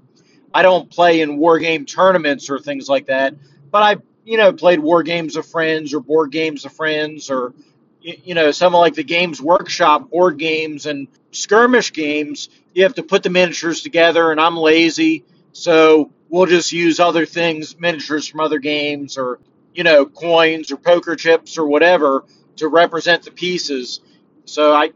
I 0.53 0.61
don't 0.61 0.89
play 0.89 1.21
in 1.21 1.37
war 1.37 1.59
game 1.59 1.85
tournaments 1.85 2.49
or 2.49 2.59
things 2.59 2.89
like 2.89 3.07
that, 3.07 3.35
but 3.71 3.83
I've 3.83 4.01
you 4.25 4.37
know 4.37 4.53
played 4.53 4.79
war 4.79 5.03
games 5.03 5.35
of 5.35 5.45
friends 5.45 5.93
or 5.93 5.99
board 5.99 6.31
games 6.31 6.65
of 6.65 6.73
friends 6.73 7.29
or 7.29 7.53
you 8.01 8.33
know 8.33 8.51
some 8.51 8.73
like 8.73 8.95
the 8.95 9.03
Games 9.03 9.41
Workshop 9.41 10.09
board 10.09 10.37
games 10.37 10.85
and 10.85 11.07
skirmish 11.31 11.93
games. 11.93 12.49
You 12.73 12.83
have 12.83 12.95
to 12.95 13.03
put 13.03 13.23
the 13.23 13.29
miniatures 13.29 13.81
together, 13.81 14.31
and 14.31 14.39
I'm 14.39 14.57
lazy, 14.57 15.23
so 15.53 16.11
we'll 16.29 16.45
just 16.45 16.71
use 16.71 16.99
other 16.99 17.25
things, 17.25 17.77
miniatures 17.79 18.27
from 18.27 18.39
other 18.39 18.59
games, 18.59 19.17
or 19.17 19.39
you 19.73 19.83
know 19.83 20.05
coins 20.05 20.71
or 20.71 20.77
poker 20.77 21.15
chips 21.15 21.57
or 21.57 21.67
whatever 21.67 22.25
to 22.57 22.67
represent 22.67 23.23
the 23.23 23.31
pieces. 23.31 24.01
So 24.45 24.73
I 24.73 24.91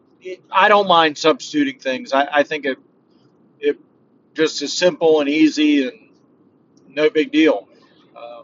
I 0.51 0.69
don't 0.69 0.87
mind 0.87 1.17
substituting 1.17 1.79
things. 1.79 2.13
I, 2.13 2.27
I 2.31 2.43
think 2.43 2.65
it 2.65 2.79
just 4.35 4.61
as 4.61 4.73
simple 4.73 5.21
and 5.21 5.29
easy 5.29 5.87
and 5.87 6.09
no 6.87 7.09
big 7.09 7.31
deal. 7.31 7.67
Um, 8.15 8.43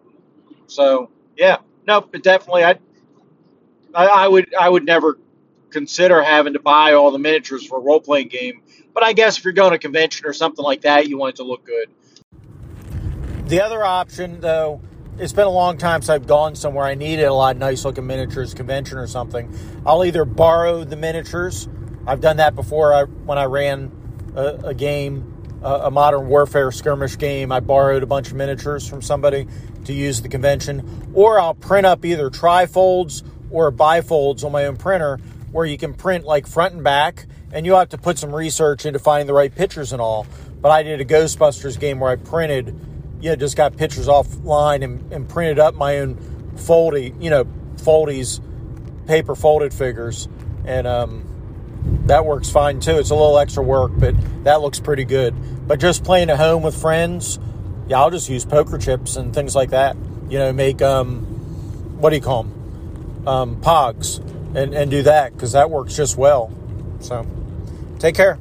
so 0.68 1.10
yeah, 1.38 1.58
no, 1.88 2.02
but 2.02 2.24
definitely 2.24 2.64
I, 2.64 2.80
I, 3.94 4.06
I 4.06 4.28
would 4.28 4.54
I 4.56 4.70
would 4.70 4.86
never 4.86 5.20
consider 5.70 6.22
having 6.22 6.54
to 6.54 6.60
buy 6.60 6.94
all 6.94 7.12
the 7.12 7.20
miniatures 7.20 7.66
for 7.66 7.78
a 7.78 7.82
role 7.82 8.00
playing 8.00 8.28
game. 8.28 8.62
But 8.94 9.04
I 9.04 9.14
guess 9.14 9.38
if 9.38 9.44
you're 9.44 9.54
going 9.54 9.72
to 9.72 9.78
a 9.78 9.80
convention 9.80 10.28
or 10.28 10.34
something 10.34 10.64
like 10.64 10.82
that, 10.82 11.08
you 11.08 11.18
want 11.18 11.36
it 11.36 11.38
to 11.38 11.44
look 11.44 11.66
good. 11.66 11.90
The 13.48 13.62
other 13.62 13.84
option, 13.84 14.42
though, 14.42 14.82
it's 15.18 15.34
been 15.34 15.48
a 15.48 15.52
long 15.52 15.78
time 15.78 16.02
since 16.02 16.10
I've 16.10 16.28
gone 16.28 16.56
somewhere 16.56 16.86
I 16.86 16.96
needed 16.96 17.24
a 17.24 17.34
lot 17.34 17.56
of 17.56 17.60
nice 17.60 17.86
looking 17.86 18.06
miniatures, 18.06 18.54
convention 18.54 18.98
or 18.98 19.08
something. 19.08 19.54
I'll 19.86 20.04
either 20.04 20.26
borrow 20.26 20.84
the 20.84 20.96
miniatures. 20.96 21.68
I've 22.06 22.22
done 22.22 22.38
that 22.38 22.56
before 22.56 22.94
I, 22.94 23.04
when 23.04 23.38
I 23.38 23.46
ran 23.46 23.92
a, 24.36 24.46
a 24.66 24.74
game 24.74 25.41
a 25.62 25.92
modern 25.92 26.28
warfare 26.28 26.72
skirmish 26.72 27.18
game. 27.18 27.52
I 27.52 27.60
borrowed 27.60 28.04
a 28.04 28.08
bunch 28.08 28.30
of 28.30 28.36
miniatures 28.36 28.88
from 28.88 29.02
somebody 29.02 29.48
to 29.86 29.94
use 29.94 30.22
the 30.22 30.30
convention, 30.30 31.12
or 31.14 31.40
I'll 31.40 31.54
print 31.54 31.86
up 31.86 32.06
either 32.06 32.30
trifolds 32.30 33.24
or 33.50 33.72
bifolds 33.72 34.44
on 34.44 34.52
my 34.52 34.66
own 34.66 34.78
printer 34.78 35.20
where 35.52 35.66
you 35.66 35.78
can 35.78 35.94
print 35.94 36.26
like 36.26 36.48
front 36.48 36.74
and 36.74 36.84
back, 36.84 37.26
and 37.52 37.66
you 37.66 37.74
have 37.74 37.90
to 37.90 37.98
put 37.98 38.18
some 38.18 38.34
research 38.34 38.86
into 38.86 39.00
finding 39.00 39.28
the 39.28 39.34
right 39.34 39.54
pictures 39.54 39.92
and 39.92 40.02
all. 40.02 40.26
But 40.62 40.72
I 40.72 40.84
did 40.84 41.02
a 41.02 41.06
Ghostbusters 41.06 41.80
game 41.80 42.00
where 42.00 42.12
I 42.12 42.16
printed, 42.16 42.74
know, 43.32 43.36
just 43.36 43.58
got 43.58 43.76
pictures 43.76 44.08
offline 44.08 44.84
and, 44.84 45.12
and 45.12 45.28
printed 45.28 45.60
up 45.60 45.76
my 45.76 46.00
own 46.00 46.16
foldy, 46.56 47.22
you 47.22 47.30
know, 47.30 47.46
foldies, 47.76 48.40
paper 49.08 49.36
folded 49.36 49.74
figures, 49.74 50.28
and 50.66 50.88
um, 50.88 51.28
that 52.06 52.26
works 52.26 52.50
fine 52.50 52.80
too. 52.80 52.98
It's 52.98 53.10
a 53.10 53.16
little 53.16 53.38
extra 53.38 53.64
work, 53.64 53.92
but 53.96 54.16
that 54.44 54.62
looks 54.62 54.80
pretty 54.80 55.06
good. 55.06 55.36
But 55.68 55.80
just 55.80 56.04
playing 56.04 56.30
at 56.30 56.38
home 56.38 56.64
with 56.64 56.80
friends, 56.80 57.40
yeah, 57.88 58.00
I'll 58.00 58.12
just 58.12 58.30
use 58.30 58.46
poker 58.46 58.78
chips 58.78 59.16
and 59.16 59.34
things 59.34 59.56
like 59.56 59.72
that. 59.72 59.96
You 60.30 60.40
know, 60.40 60.54
make 60.54 60.82
um, 60.82 61.22
what 62.00 62.10
do 62.12 62.16
you 62.16 62.22
call 62.22 62.44
them? 62.44 63.28
Um, 63.28 63.62
pogs, 63.62 64.20
and 64.56 64.74
and 64.74 64.90
do 64.90 65.04
that 65.04 65.34
because 65.34 65.52
that 65.54 65.70
works 65.70 65.96
just 65.96 66.18
well. 66.18 66.52
So, 67.00 67.26
take 68.00 68.16
care. 68.16 68.40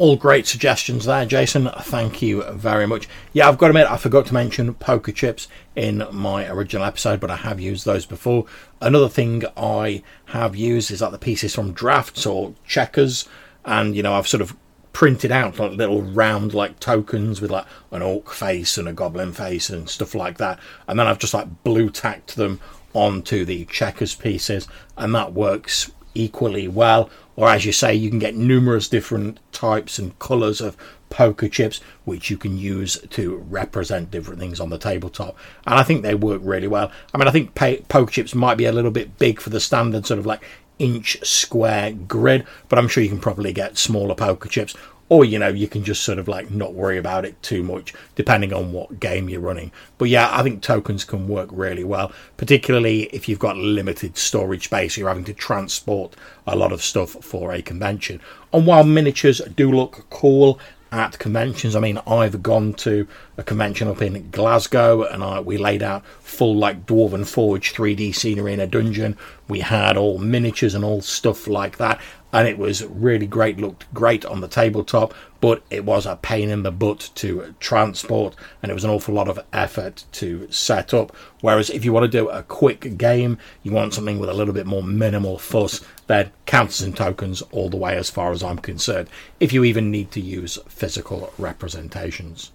All 0.00 0.16
great 0.16 0.46
suggestions 0.46 1.04
there, 1.04 1.26
Jason. 1.26 1.68
Thank 1.80 2.22
you 2.22 2.42
very 2.52 2.86
much. 2.86 3.06
Yeah, 3.34 3.46
I've 3.46 3.58
got 3.58 3.66
to 3.66 3.72
admit, 3.72 3.86
I 3.86 3.98
forgot 3.98 4.24
to 4.28 4.32
mention 4.32 4.72
poker 4.72 5.12
chips 5.12 5.46
in 5.76 6.06
my 6.10 6.48
original 6.48 6.86
episode, 6.86 7.20
but 7.20 7.30
I 7.30 7.36
have 7.36 7.60
used 7.60 7.84
those 7.84 8.06
before. 8.06 8.46
Another 8.80 9.10
thing 9.10 9.42
I 9.58 10.02
have 10.28 10.56
used 10.56 10.90
is 10.90 11.02
like 11.02 11.10
the 11.10 11.18
pieces 11.18 11.54
from 11.54 11.74
drafts 11.74 12.24
or 12.24 12.54
checkers, 12.66 13.28
and 13.66 13.94
you 13.94 14.02
know, 14.02 14.14
I've 14.14 14.26
sort 14.26 14.40
of 14.40 14.56
printed 14.94 15.32
out 15.32 15.58
like 15.58 15.72
little 15.72 16.00
round 16.00 16.54
like 16.54 16.80
tokens 16.80 17.42
with 17.42 17.50
like 17.50 17.66
an 17.90 18.00
orc 18.00 18.30
face 18.30 18.78
and 18.78 18.88
a 18.88 18.94
goblin 18.94 19.34
face 19.34 19.68
and 19.68 19.86
stuff 19.86 20.14
like 20.14 20.38
that, 20.38 20.58
and 20.88 20.98
then 20.98 21.08
I've 21.08 21.18
just 21.18 21.34
like 21.34 21.62
blue 21.62 21.90
tacked 21.90 22.36
them 22.36 22.58
onto 22.94 23.44
the 23.44 23.66
checkers 23.66 24.14
pieces, 24.14 24.66
and 24.96 25.14
that 25.14 25.34
works 25.34 25.90
equally 26.14 26.68
well 26.68 27.10
or 27.40 27.48
as 27.48 27.64
you 27.64 27.72
say, 27.72 27.94
you 27.94 28.10
can 28.10 28.18
get 28.18 28.36
numerous 28.36 28.86
different 28.86 29.40
types 29.50 29.98
and 29.98 30.18
colours 30.18 30.60
of 30.60 30.76
poker 31.08 31.48
chips, 31.48 31.80
which 32.04 32.28
you 32.28 32.36
can 32.36 32.58
use 32.58 32.98
to 33.08 33.38
represent 33.48 34.10
different 34.10 34.38
things 34.38 34.60
on 34.60 34.68
the 34.68 34.76
tabletop. 34.76 35.34
And 35.66 35.76
I 35.76 35.82
think 35.82 36.02
they 36.02 36.14
work 36.14 36.42
really 36.44 36.68
well. 36.68 36.92
I 37.14 37.16
mean, 37.16 37.28
I 37.28 37.30
think 37.30 37.54
poker 37.54 38.12
chips 38.12 38.34
might 38.34 38.58
be 38.58 38.66
a 38.66 38.72
little 38.72 38.90
bit 38.90 39.16
big 39.16 39.40
for 39.40 39.48
the 39.48 39.58
standard 39.58 40.04
sort 40.04 40.18
of 40.18 40.26
like 40.26 40.42
inch 40.78 41.16
square 41.22 41.92
grid, 41.92 42.46
but 42.68 42.78
I'm 42.78 42.88
sure 42.88 43.02
you 43.02 43.08
can 43.08 43.20
probably 43.20 43.54
get 43.54 43.78
smaller 43.78 44.14
poker 44.14 44.50
chips 44.50 44.74
or 45.10 45.24
you 45.24 45.38
know 45.38 45.48
you 45.48 45.68
can 45.68 45.84
just 45.84 46.02
sort 46.02 46.18
of 46.18 46.26
like 46.26 46.50
not 46.50 46.72
worry 46.72 46.96
about 46.96 47.26
it 47.26 47.42
too 47.42 47.62
much 47.62 47.92
depending 48.14 48.54
on 48.54 48.72
what 48.72 48.98
game 48.98 49.28
you're 49.28 49.40
running 49.40 49.70
but 49.98 50.08
yeah 50.08 50.30
i 50.32 50.42
think 50.42 50.62
tokens 50.62 51.04
can 51.04 51.28
work 51.28 51.50
really 51.52 51.84
well 51.84 52.10
particularly 52.38 53.02
if 53.12 53.28
you've 53.28 53.38
got 53.38 53.56
limited 53.56 54.16
storage 54.16 54.64
space 54.64 54.96
you're 54.96 55.08
having 55.08 55.24
to 55.24 55.34
transport 55.34 56.16
a 56.46 56.56
lot 56.56 56.72
of 56.72 56.82
stuff 56.82 57.10
for 57.22 57.52
a 57.52 57.60
convention 57.60 58.18
and 58.54 58.66
while 58.66 58.84
miniatures 58.84 59.42
do 59.56 59.70
look 59.70 60.06
cool 60.08 60.58
at 60.92 61.18
conventions. 61.18 61.76
I 61.76 61.80
mean, 61.80 62.00
I've 62.06 62.42
gone 62.42 62.74
to 62.74 63.06
a 63.36 63.42
convention 63.42 63.88
up 63.88 64.02
in 64.02 64.30
Glasgow 64.30 65.04
and 65.04 65.22
I, 65.22 65.40
we 65.40 65.56
laid 65.56 65.82
out 65.82 66.04
full 66.20 66.56
like 66.56 66.86
Dwarven 66.86 67.26
Forge 67.26 67.72
3D 67.72 68.14
scenery 68.14 68.52
in 68.52 68.60
a 68.60 68.66
dungeon. 68.66 69.16
We 69.48 69.60
had 69.60 69.96
all 69.96 70.18
miniatures 70.18 70.74
and 70.74 70.84
all 70.84 71.00
stuff 71.00 71.46
like 71.46 71.76
that. 71.78 72.00
And 72.32 72.46
it 72.46 72.58
was 72.58 72.84
really 72.84 73.26
great, 73.26 73.58
looked 73.58 73.92
great 73.92 74.24
on 74.24 74.40
the 74.40 74.48
tabletop, 74.48 75.14
but 75.40 75.62
it 75.70 75.84
was 75.84 76.06
a 76.06 76.16
pain 76.16 76.50
in 76.50 76.62
the 76.62 76.70
butt 76.70 77.10
to 77.16 77.54
transport, 77.60 78.36
and 78.62 78.70
it 78.70 78.74
was 78.74 78.84
an 78.84 78.90
awful 78.90 79.14
lot 79.14 79.28
of 79.28 79.40
effort 79.52 80.04
to 80.12 80.50
set 80.50 80.92
up. 80.94 81.14
Whereas 81.40 81.70
if 81.70 81.84
you 81.84 81.92
want 81.92 82.04
to 82.04 82.18
do 82.18 82.28
a 82.28 82.42
quick 82.42 82.96
game, 82.96 83.38
you 83.62 83.72
want 83.72 83.94
something 83.94 84.18
with 84.18 84.28
a 84.28 84.34
little 84.34 84.54
bit 84.54 84.66
more 84.66 84.82
minimal 84.82 85.38
fuss, 85.38 85.84
then 86.06 86.30
counters 86.46 86.82
and 86.82 86.96
tokens 86.96 87.42
all 87.50 87.70
the 87.70 87.76
way 87.76 87.96
as 87.96 88.10
far 88.10 88.32
as 88.32 88.42
I'm 88.42 88.58
concerned, 88.58 89.08
if 89.40 89.52
you 89.52 89.64
even 89.64 89.90
need 89.90 90.10
to 90.12 90.20
use 90.20 90.58
physical 90.68 91.32
representations. 91.38 92.52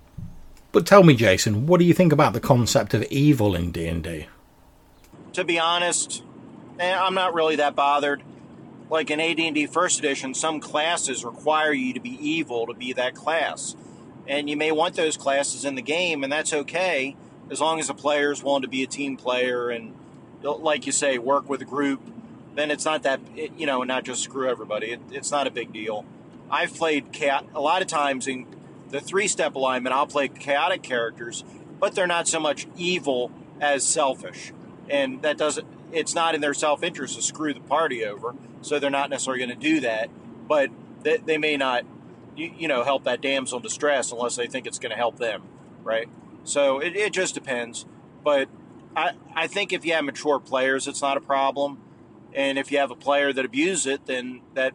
But 0.71 0.85
tell 0.85 1.03
me, 1.03 1.15
Jason, 1.15 1.67
what 1.67 1.79
do 1.79 1.85
you 1.85 1.93
think 1.93 2.11
about 2.11 2.33
the 2.33 2.41
concept 2.41 2.93
of 2.93 3.03
evil 3.03 3.55
in 3.55 3.71
D&D? 3.71 4.27
To 5.33 5.43
be 5.43 5.57
honest, 5.57 6.21
eh, 6.79 6.95
I'm 6.97 7.13
not 7.13 7.33
really 7.33 7.55
that 7.57 7.75
bothered 7.75 8.21
like 8.89 9.09
in 9.09 9.19
AD&D 9.19 9.67
First 9.67 9.99
Edition, 9.99 10.33
some 10.33 10.59
classes 10.59 11.25
require 11.25 11.73
you 11.73 11.93
to 11.93 11.99
be 11.99 12.17
evil 12.21 12.67
to 12.67 12.73
be 12.73 12.93
that 12.93 13.15
class, 13.15 13.75
and 14.27 14.49
you 14.49 14.57
may 14.57 14.71
want 14.71 14.95
those 14.95 15.17
classes 15.17 15.65
in 15.65 15.75
the 15.75 15.81
game, 15.81 16.23
and 16.23 16.31
that's 16.31 16.53
okay 16.53 17.15
as 17.49 17.61
long 17.61 17.79
as 17.79 17.87
the 17.87 17.93
players 17.93 18.43
want 18.43 18.63
to 18.63 18.67
be 18.67 18.83
a 18.83 18.87
team 18.87 19.17
player 19.17 19.69
and, 19.69 19.93
like 20.41 20.85
you 20.85 20.91
say, 20.91 21.17
work 21.17 21.47
with 21.47 21.61
a 21.61 21.65
group. 21.65 22.01
Then 22.55 22.71
it's 22.71 22.85
not 22.85 23.03
that 23.03 23.19
you 23.57 23.65
know, 23.65 23.83
not 23.83 24.03
just 24.03 24.23
screw 24.23 24.49
everybody. 24.49 24.91
It, 24.91 25.01
it's 25.11 25.29
not 25.29 25.45
a 25.45 25.51
big 25.51 25.73
deal. 25.73 26.05
I've 26.49 26.73
played 26.73 27.11
cat 27.11 27.45
a 27.53 27.59
lot 27.59 27.81
of 27.81 27.87
times 27.87 28.27
in 28.27 28.45
the 28.89 29.01
three-step 29.01 29.55
alignment. 29.55 29.93
I'll 29.93 30.07
play 30.07 30.27
chaotic 30.27 30.83
characters, 30.83 31.43
but 31.79 31.95
they're 31.95 32.07
not 32.07 32.27
so 32.27 32.39
much 32.39 32.67
evil 32.77 33.31
as 33.59 33.83
selfish, 33.83 34.53
and 34.89 35.21
that 35.21 35.37
doesn't 35.37 35.67
it's 35.91 36.13
not 36.13 36.35
in 36.35 36.41
their 36.41 36.53
self 36.53 36.83
interest 36.83 37.15
to 37.15 37.21
screw 37.21 37.53
the 37.53 37.59
party 37.61 38.05
over, 38.05 38.35
so 38.65 38.79
they're 38.79 38.89
not 38.89 39.09
necessarily 39.09 39.45
going 39.45 39.57
to 39.57 39.63
do 39.63 39.79
that. 39.81 40.09
But 40.47 40.71
they, 41.03 41.17
they 41.17 41.37
may 41.37 41.55
not, 41.55 41.85
you, 42.35 42.51
you, 42.57 42.67
know, 42.67 42.83
help 42.83 43.03
that 43.03 43.21
damsel 43.21 43.57
in 43.57 43.63
distress 43.63 44.11
unless 44.11 44.35
they 44.35 44.47
think 44.47 44.65
it's 44.65 44.79
going 44.79 44.89
to 44.89 44.95
help 44.95 45.17
them, 45.17 45.43
right? 45.83 46.09
So 46.43 46.79
it, 46.79 46.95
it 46.95 47.13
just 47.13 47.35
depends. 47.35 47.85
But 48.23 48.49
I, 48.95 49.11
I 49.35 49.47
think 49.47 49.71
if 49.71 49.85
you 49.85 49.93
have 49.93 50.03
mature 50.03 50.39
players, 50.39 50.87
it's 50.87 51.01
not 51.01 51.15
a 51.15 51.21
problem. 51.21 51.79
And 52.33 52.57
if 52.57 52.71
you 52.71 52.79
have 52.79 52.91
a 52.91 52.95
player 52.95 53.31
that 53.31 53.45
abuses 53.45 53.85
it, 53.85 54.05
then 54.07 54.41
that, 54.55 54.73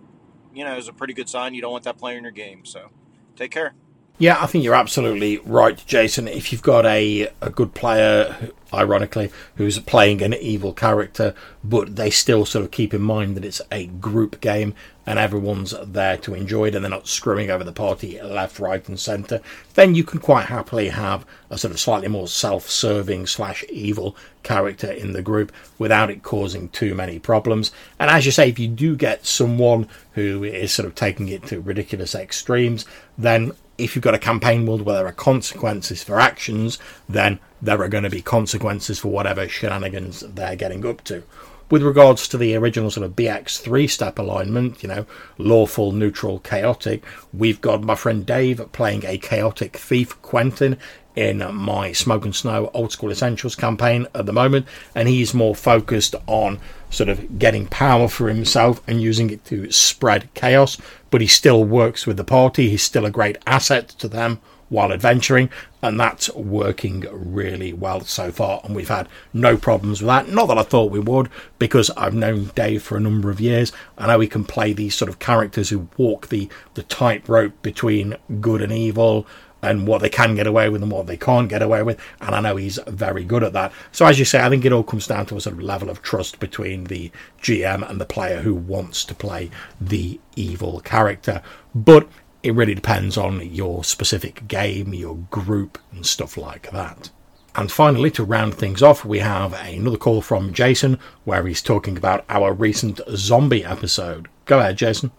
you 0.55 0.65
know, 0.65 0.77
is 0.77 0.89
a 0.89 0.93
pretty 0.93 1.13
good 1.13 1.29
sign 1.29 1.53
you 1.55 1.61
don't 1.61 1.73
want 1.73 1.85
that 1.85 1.99
player 1.99 2.17
in 2.17 2.23
your 2.23 2.33
game. 2.33 2.65
So 2.65 2.91
take 3.37 3.51
care. 3.51 3.75
Yeah, 4.21 4.37
I 4.39 4.45
think 4.49 4.65
you're 4.65 4.75
absolutely 4.75 5.39
right, 5.39 5.83
Jason. 5.87 6.29
If 6.29 6.53
you've 6.53 6.61
got 6.61 6.85
a, 6.85 7.31
a 7.41 7.49
good 7.49 7.73
player, 7.73 8.51
ironically, 8.71 9.33
who's 9.55 9.79
playing 9.79 10.21
an 10.21 10.35
evil 10.35 10.75
character, 10.75 11.35
but 11.65 11.97
they 11.97 12.11
still 12.11 12.45
sort 12.45 12.67
of 12.67 12.71
keep 12.71 12.93
in 12.93 13.01
mind 13.01 13.35
that 13.35 13.47
it's 13.47 13.63
a 13.73 13.87
group 13.87 14.43
game 14.43 14.75
and 15.07 15.19
everyone's 15.19 15.75
there 15.87 16.19
to 16.19 16.35
enjoy 16.35 16.67
it 16.67 16.75
and 16.75 16.85
they're 16.85 16.91
not 16.91 17.09
screwing 17.09 17.51
over 17.51 17.65
the 17.65 17.73
party 17.73 18.21
left, 18.21 18.61
right, 18.61 18.87
and 18.91 19.01
centre, 19.01 19.41
then 19.73 19.95
you 19.95 20.05
can 20.05 20.21
quite 20.21 20.45
happily 20.45 20.91
have 20.91 21.25
a 21.49 21.57
sort 21.57 21.73
of 21.73 21.81
slightly 21.81 22.09
more 22.09 22.29
self 22.29 22.69
serving 22.69 23.27
slash 23.27 23.65
evil 23.71 24.15
character 24.43 24.93
in 24.93 25.15
the 25.15 25.23
group 25.23 25.51
without 25.79 26.11
it 26.11 26.23
causing 26.23 26.69
too 26.69 26.95
many 26.95 27.19
problems. 27.19 27.73
And 27.99 28.11
as 28.11 28.27
you 28.27 28.33
say, 28.33 28.51
if 28.51 28.59
you 28.59 28.69
do 28.69 28.97
get 28.97 29.25
someone 29.25 29.89
who 30.13 30.45
is 30.45 30.75
sort 30.75 30.87
of 30.87 30.95
taking 30.95 31.29
it 31.29 31.47
to 31.47 31.63
ridiculous 31.63 32.15
extremes, 32.15 32.85
then 33.17 33.53
if 33.81 33.95
you've 33.95 34.05
got 34.05 34.15
a 34.15 34.19
campaign 34.19 34.67
world 34.67 34.83
where 34.83 34.97
there 34.97 35.07
are 35.07 35.13
consequences 35.13 36.03
for 36.03 36.21
actions, 36.21 36.79
then 37.09 37.41
there 37.63 37.81
are 37.83 37.89
going 37.89 38.05
to 38.05 38.11
be 38.11 38.23
consequences 38.23 38.99
for 38.99 39.09
whatever 39.09 39.49
shenanigans 39.49 40.21
they're 40.21 40.57
getting 40.57 40.87
up 40.87 41.03
to. 41.05 41.23
With 41.71 41.83
regards 41.83 42.27
to 42.29 42.37
the 42.37 42.57
original 42.57 42.91
sort 42.91 43.07
of 43.07 43.15
BX 43.15 43.61
three 43.61 43.87
step 43.87 44.19
alignment, 44.19 44.83
you 44.83 44.89
know, 44.89 45.07
lawful, 45.39 45.93
neutral, 45.93 46.41
chaotic, 46.41 47.05
we've 47.33 47.61
got 47.61 47.83
my 47.83 47.95
friend 47.95 48.27
Dave 48.27 48.61
playing 48.73 49.05
a 49.07 49.19
chaotic 49.19 49.77
thief, 49.77 50.21
Quentin, 50.21 50.79
in 51.17 51.39
my 51.55 51.93
Smoke 51.93 52.25
and 52.25 52.35
Snow 52.35 52.71
Old 52.73 52.93
School 52.93 53.11
Essentials 53.11 53.57
campaign 53.57 54.07
at 54.15 54.27
the 54.27 54.33
moment, 54.33 54.67
and 54.95 55.09
he's 55.09 55.35
more 55.35 55.55
focused 55.55 56.15
on 56.27 56.59
sort 56.89 57.09
of 57.09 57.39
getting 57.39 57.67
power 57.67 58.09
for 58.09 58.29
himself 58.29 58.81
and 58.87 59.01
using 59.01 59.31
it 59.31 59.45
to 59.47 59.71
spread 59.71 60.33
chaos. 60.35 60.77
But 61.11 61.21
he 61.21 61.27
still 61.27 61.65
works 61.65 62.07
with 62.07 62.17
the 62.17 62.25
party, 62.25 62.71
he's 62.71 62.83
still 62.83 63.05
a 63.05 63.11
great 63.11 63.39
asset 63.47 63.89
to 63.99 64.09
them 64.09 64.41
while 64.71 64.93
adventuring, 64.93 65.51
and 65.83 65.99
that's 65.99 66.33
working 66.35 67.05
really 67.11 67.73
well 67.73 68.01
so 68.03 68.31
far. 68.31 68.61
And 68.65 68.75
we've 68.75 68.89
had 68.89 69.09
no 69.33 69.57
problems 69.57 70.01
with 70.01 70.07
that. 70.07 70.29
Not 70.29 70.47
that 70.47 70.59
I 70.59 70.63
thought 70.63 70.93
we 70.93 71.01
would, 71.01 71.29
because 71.59 71.91
I've 71.97 72.15
known 72.15 72.53
Dave 72.55 72.83
for 72.83 72.97
a 72.97 73.01
number 73.01 73.31
of 73.31 73.41
years. 73.41 73.73
I 73.99 74.07
know 74.07 74.21
he 74.21 74.29
can 74.29 74.45
play 74.45 74.73
these 74.73 74.95
sort 74.95 75.09
of 75.09 75.19
characters 75.19 75.69
who 75.71 75.89
walk 75.97 76.29
the, 76.29 76.49
the 76.75 76.85
tightrope 76.85 77.61
between 77.63 78.17
good 78.41 78.63
and 78.63 78.73
evil 78.73 79.27
and 79.63 79.87
what 79.87 80.03
they 80.03 80.09
can 80.09 80.35
get 80.35 80.47
away 80.47 80.69
with 80.69 80.83
and 80.83 80.91
what 80.91 81.07
they 81.07 81.17
can't 81.17 81.49
get 81.49 81.63
away 81.63 81.83
with. 81.83 82.01
And 82.21 82.35
I 82.35 82.41
know 82.41 82.57
he's 82.57 82.79
very 82.87 83.25
good 83.25 83.43
at 83.43 83.53
that. 83.53 83.73
So, 83.93 84.07
as 84.07 84.19
you 84.19 84.25
say, 84.25 84.41
I 84.41 84.49
think 84.49 84.65
it 84.65 84.73
all 84.73 84.83
comes 84.83 85.07
down 85.07 85.27
to 85.27 85.37
a 85.37 85.41
sort 85.41 85.57
of 85.57 85.63
level 85.63 85.91
of 85.91 86.03
trust 86.03 86.41
between 86.41 86.85
the 86.85 87.11
GM 87.43 87.89
and 87.89 88.01
the 88.01 88.07
player 88.07 88.41
who 88.41 88.55
wants 88.55 89.05
to 89.07 89.15
play 89.15 89.51
the 89.81 90.21
evil 90.37 90.81
character. 90.81 91.43
But 91.75 92.09
it 92.43 92.55
really 92.55 92.75
depends 92.75 93.17
on 93.17 93.53
your 93.53 93.85
specific 93.85 94.49
game, 94.49 94.95
your 94.95 95.17
group, 95.31 95.79
and 95.93 96.07
stuff 96.07 96.37
like 96.37 96.71
that. 96.71 97.11
And 97.55 97.71
finally, 97.71 98.11
to 98.13 98.25
round 98.25 98.55
things 98.55 98.83
off, 98.83 99.05
we 99.05 99.19
have 99.19 99.53
another 99.53 99.97
call 99.97 100.23
from 100.23 100.53
Jason 100.53 100.99
where 101.25 101.47
he's 101.47 101.61
talking 101.61 101.97
about 101.97 102.25
our 102.29 102.53
recent 102.53 103.01
zombie 103.11 103.65
episode. 103.65 104.29
Go 104.45 104.61
ahead, 104.61 104.77
Jason. 104.77 105.11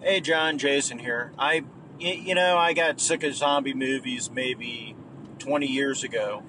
Hey, 0.00 0.20
John, 0.20 0.56
Jason 0.56 1.00
here. 1.00 1.32
I 1.38 1.64
you 1.98 2.34
know, 2.34 2.56
I 2.56 2.72
got 2.72 3.00
sick 3.00 3.22
of 3.22 3.34
zombie 3.34 3.74
movies 3.74 4.30
maybe 4.30 4.96
20 5.38 5.66
years 5.66 6.04
ago 6.04 6.42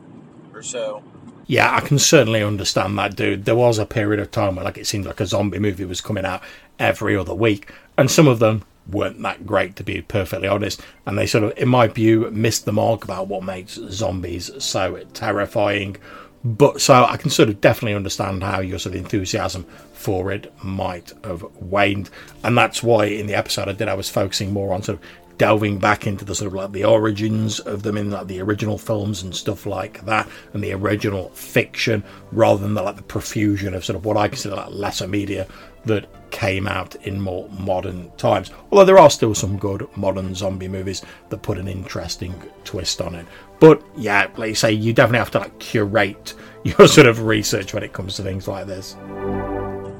or 0.53 0.62
so. 0.62 1.03
Yeah, 1.47 1.75
I 1.75 1.79
can 1.81 1.99
certainly 1.99 2.41
understand 2.41 2.97
that, 2.97 3.15
dude. 3.15 3.45
There 3.45 3.55
was 3.55 3.77
a 3.77 3.86
period 3.86 4.19
of 4.19 4.31
time 4.31 4.55
where 4.55 4.65
like 4.65 4.77
it 4.77 4.88
seemed 4.88 5.05
like 5.05 5.19
a 5.19 5.27
zombie 5.27 5.60
movie 5.60 5.86
was 5.86 6.01
coming 6.01 6.25
out 6.25 6.41
every 6.79 7.15
other 7.15 7.36
week, 7.36 7.71
and 7.97 8.10
some 8.10 8.27
of 8.27 8.39
them 8.39 8.63
weren't 8.91 9.21
that 9.21 9.45
great 9.45 9.75
to 9.75 9.84
be 9.84 10.01
perfectly 10.01 10.47
honest, 10.47 10.81
and 11.05 11.17
they 11.17 11.27
sort 11.27 11.43
of, 11.43 11.58
in 11.58 11.69
my 11.69 11.88
view, 11.88 12.29
missed 12.31 12.65
the 12.65 12.73
mark 12.73 13.03
about 13.03 13.27
what 13.27 13.43
makes 13.43 13.73
zombies 13.89 14.51
so 14.63 14.97
terrifying. 15.13 15.97
But 16.43 16.81
so 16.81 17.05
I 17.05 17.17
can 17.17 17.29
sort 17.29 17.49
of 17.49 17.62
definitely 17.62 17.95
understand 17.95 18.43
how 18.43 18.60
your 18.60 18.77
sort 18.77 18.95
of 18.95 19.01
enthusiasm 19.01 19.65
for 19.93 20.31
it 20.31 20.51
might 20.63 21.13
have 21.23 21.43
waned, 21.60 22.10
and 22.43 22.58
that's 22.58 22.81
why 22.81 23.05
in 23.05 23.27
the 23.27 23.36
episode 23.36 23.69
I 23.69 23.73
did 23.73 23.88
I 23.88 23.93
was 23.93 24.10
focusing 24.10 24.51
more 24.51 24.73
on 24.73 24.81
sort 24.81 24.99
of 24.99 25.05
delving 25.38 25.80
back 25.80 26.08
into 26.08 26.26
the 26.26 26.36
sort 26.36 26.48
of 26.48 26.54
like 26.54 26.71
the 26.71 26.86
origins 26.86 27.60
of 27.60 27.84
them 27.84 27.98
in 27.98 28.12
like 28.12 28.28
the 28.28 28.41
original 28.41 28.78
films 28.78 29.24
and 29.24 29.36
stuff 29.36 29.65
like 29.65 30.06
that, 30.06 30.28
and 30.54 30.63
the 30.63 30.74
original 30.74 31.30
fiction, 31.30 32.04
rather 32.32 32.62
than 32.62 32.74
the, 32.74 32.82
like 32.82 32.95
the 32.95 33.04
profusion 33.04 33.74
of 33.74 33.86
sort 33.86 33.95
of 33.95 34.06
what 34.06 34.17
I 34.17 34.28
consider 34.28 34.56
like 34.56 34.71
lesser 34.71 35.08
media 35.08 35.48
that 35.86 36.08
came 36.32 36.67
out 36.67 36.95
in 37.08 37.21
more 37.21 37.48
modern 37.50 38.12
times. 38.17 38.52
Although 38.71 38.86
there 38.86 38.98
are 38.98 39.10
still 39.10 39.36
some 39.36 39.58
good 39.58 39.88
modern 39.95 40.36
zombie 40.36 40.67
movies 40.67 41.02
that 41.30 41.43
put 41.43 41.58
an 41.58 41.67
interesting 41.67 42.34
twist 42.63 43.02
on 43.02 43.15
it. 43.15 43.26
But 43.60 43.82
yeah, 43.95 44.28
like 44.36 44.50
you 44.50 44.56
say, 44.56 44.74
you 44.74 44.93
definitely 44.93 45.19
have 45.19 45.32
to 45.32 45.39
like 45.39 45.60
curate 45.60 46.34
your 46.63 46.88
sort 46.88 47.08
of 47.08 47.24
research 47.24 47.74
when 47.74 47.84
it 47.84 47.93
comes 47.93 48.15
to 48.15 48.24
things 48.24 48.48
like 48.48 48.67
this. 48.67 48.95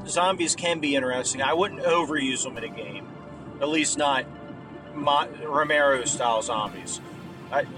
Zombies 0.06 0.54
can 0.54 0.78
be 0.78 0.94
interesting. 0.94 1.42
I 1.42 1.52
wouldn't 1.52 1.82
overuse 1.82 2.44
them 2.44 2.56
in 2.58 2.64
a 2.64 2.68
game, 2.68 3.08
at 3.60 3.68
least 3.68 3.98
not 3.98 4.24
Romero 4.96 6.04
style 6.04 6.42
zombies. 6.42 7.00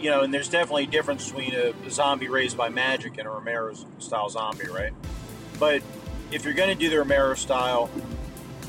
You 0.01 0.11
know, 0.11 0.23
and 0.23 0.33
there's 0.33 0.49
definitely 0.49 0.85
a 0.85 0.89
difference 0.89 1.27
between 1.27 1.55
a, 1.55 1.73
a, 1.87 1.91
zombie 1.91 2.29
raised 2.29 2.57
by 2.57 2.69
magic 2.69 3.19
and 3.19 3.29
a 3.29 3.31
Romero 3.31 3.75
style 3.99 4.29
zombie, 4.29 4.67
right? 4.69 4.93
But 5.59 5.83
if 6.33 6.45
you're 6.45 6.55
going 6.55 6.71
to 6.71 6.75
do 6.75 6.89
the 6.89 6.99
Romero 6.99 7.35
style, 7.35 7.91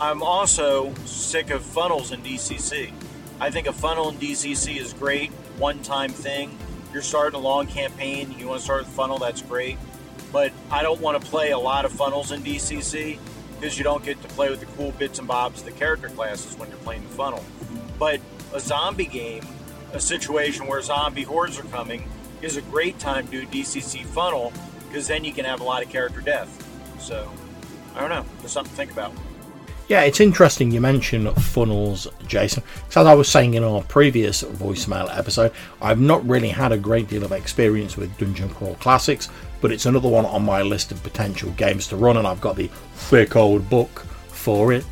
I'm 0.02 0.22
also 0.22 0.94
sick 1.06 1.50
of 1.52 1.64
funnels 1.64 2.12
in 2.12 2.22
DCC. 2.22 2.92
I 3.40 3.50
think 3.50 3.68
a 3.68 3.74
funnel 3.74 4.10
in 4.10 4.16
DCC 4.16 4.78
is 4.78 4.94
great, 4.94 5.32
one 5.58 5.82
time 5.82 6.12
thing. 6.12 6.58
You're 6.92 7.02
starting 7.02 7.40
a 7.40 7.42
long 7.42 7.68
campaign, 7.68 8.36
you 8.38 8.48
want 8.48 8.60
to 8.60 8.64
start 8.64 8.86
with 8.86 8.94
funnel, 8.94 9.18
that's 9.18 9.42
great. 9.42 9.78
But 10.32 10.52
I 10.70 10.84
don't 10.84 11.00
want 11.00 11.22
to 11.22 11.30
play 11.30 11.52
a 11.52 11.58
lot 11.58 11.86
of 11.86 11.92
funnels 11.92 12.32
in 12.32 12.42
DCC 12.44 13.20
because 13.56 13.78
you 13.78 13.84
don't 13.84 14.04
get 14.04 14.22
to 14.22 14.28
play 14.30 14.50
with 14.50 14.60
the 14.60 14.66
cool 14.78 14.92
bits 14.92 15.20
and 15.20 15.28
bobs 15.28 15.60
of 15.60 15.66
the 15.66 15.72
character 15.72 16.10
classes 16.10 16.58
when 16.58 16.70
you're 16.70 16.78
playing 16.80 17.04
the 17.04 17.10
funnel. 17.10 17.44
But 17.98 18.22
a 18.54 18.60
zombie 18.60 19.06
game, 19.06 19.46
a 19.94 20.00
situation 20.00 20.68
where 20.68 20.82
zombie 20.82 21.24
hordes 21.24 21.60
are 21.60 21.64
coming, 21.64 22.08
is 22.42 22.58
a 22.58 22.62
great 22.64 22.98
time 23.00 23.28
to 23.28 23.32
do 23.32 23.46
DCC 23.48 24.06
funnel 24.06 24.54
because 24.88 25.08
then 25.08 25.24
you 25.24 25.34
can 25.34 25.46
have 25.46 25.62
a 25.62 25.64
lot 25.64 25.84
of 25.84 25.90
character 25.90 26.22
death. 26.22 26.66
So, 27.00 27.32
I 27.96 28.02
don't 28.02 28.10
know. 28.10 28.26
There's 28.40 28.52
something 28.52 28.72
to 28.72 28.78
think 28.78 28.92
about. 28.92 29.14
Yeah, 29.90 30.02
it's 30.02 30.20
interesting 30.20 30.70
you 30.70 30.82
mention 30.82 31.34
funnels, 31.34 32.08
Jason. 32.28 32.62
As 32.90 32.98
I 32.98 33.16
was 33.16 33.28
saying 33.28 33.56
in 33.56 33.64
our 33.64 33.82
previous 33.82 34.44
voicemail 34.44 35.10
episode, 35.18 35.52
I've 35.82 36.00
not 36.00 36.24
really 36.28 36.50
had 36.50 36.72
a 36.72 36.78
great 36.78 37.08
deal 37.08 37.24
of 37.24 37.32
experience 37.32 37.98
with 37.98 38.16
Dungeon 38.20 38.50
Crawl 38.50 38.76
Classics, 38.76 39.30
but 39.62 39.72
it's 39.72 39.88
another 39.88 40.08
one 40.08 40.28
on 40.28 40.46
my 40.46 40.62
list 40.62 40.92
of 40.92 41.02
potential 41.02 41.50
games 41.52 41.88
to 41.88 41.96
run, 41.96 42.18
and 42.18 42.28
I've 42.28 42.40
got 42.40 42.56
the 42.56 42.70
thick 42.94 43.36
old 43.36 43.68
book 43.68 44.06
for 44.28 44.72
it. 44.72 44.86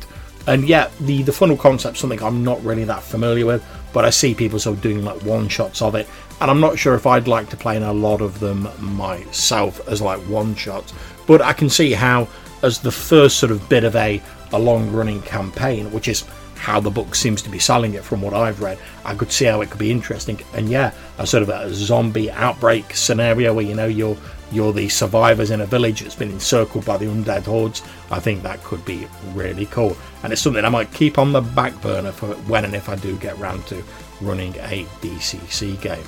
And 0.48 0.66
yeah, 0.66 0.88
the 1.00 1.22
the 1.22 1.32
funnel 1.32 1.58
concept 1.58 1.98
something 1.98 2.22
I'm 2.22 2.42
not 2.42 2.64
really 2.64 2.84
that 2.84 3.02
familiar 3.02 3.44
with, 3.44 3.62
but 3.92 4.06
I 4.06 4.10
see 4.10 4.34
people 4.34 4.58
sort 4.58 4.76
of 4.76 4.82
doing 4.82 5.04
like 5.04 5.22
one 5.22 5.46
shots 5.46 5.82
of 5.82 5.94
it, 5.94 6.08
and 6.40 6.50
I'm 6.50 6.58
not 6.58 6.78
sure 6.78 6.94
if 6.94 7.06
I'd 7.06 7.28
like 7.28 7.50
to 7.50 7.56
play 7.56 7.76
in 7.76 7.82
a 7.82 7.92
lot 7.92 8.22
of 8.22 8.40
them 8.40 8.66
myself 8.78 9.86
as 9.86 10.00
like 10.00 10.20
one 10.20 10.54
shots. 10.54 10.94
But 11.26 11.42
I 11.42 11.52
can 11.52 11.68
see 11.68 11.92
how, 11.92 12.28
as 12.62 12.80
the 12.80 12.90
first 12.90 13.36
sort 13.36 13.52
of 13.52 13.68
bit 13.68 13.84
of 13.84 13.94
a 13.94 14.22
a 14.52 14.58
long 14.58 14.90
running 14.90 15.20
campaign, 15.20 15.92
which 15.92 16.08
is 16.08 16.24
how 16.54 16.80
the 16.80 16.90
book 16.90 17.14
seems 17.14 17.42
to 17.42 17.50
be 17.50 17.58
selling 17.58 17.92
it 17.92 18.02
from 18.02 18.22
what 18.22 18.32
I've 18.32 18.62
read. 18.62 18.78
I 19.04 19.14
could 19.14 19.30
see 19.30 19.44
how 19.44 19.60
it 19.60 19.68
could 19.70 19.78
be 19.78 19.90
interesting. 19.90 20.40
And 20.54 20.70
yeah, 20.70 20.92
a 21.18 21.26
sort 21.26 21.42
of 21.42 21.50
a 21.50 21.72
zombie 21.74 22.30
outbreak 22.30 22.94
scenario 22.94 23.52
where 23.52 23.64
you 23.64 23.74
know 23.74 23.86
you're 23.86 24.16
you're 24.50 24.72
the 24.72 24.88
survivors 24.88 25.50
in 25.50 25.60
a 25.60 25.66
village 25.66 26.00
that's 26.00 26.14
been 26.14 26.30
encircled 26.30 26.84
by 26.84 26.96
the 26.96 27.06
undead 27.06 27.44
hordes. 27.44 27.82
I 28.10 28.20
think 28.20 28.42
that 28.42 28.62
could 28.64 28.84
be 28.84 29.06
really 29.34 29.66
cool. 29.66 29.96
And 30.22 30.32
it's 30.32 30.42
something 30.42 30.64
I 30.64 30.68
might 30.68 30.92
keep 30.92 31.18
on 31.18 31.32
the 31.32 31.40
back 31.40 31.80
burner 31.80 32.12
for 32.12 32.28
when 32.48 32.64
and 32.64 32.74
if 32.74 32.88
I 32.88 32.96
do 32.96 33.16
get 33.18 33.38
round 33.38 33.66
to 33.66 33.82
running 34.20 34.54
a 34.56 34.84
DCC 35.00 35.80
game. 35.80 36.04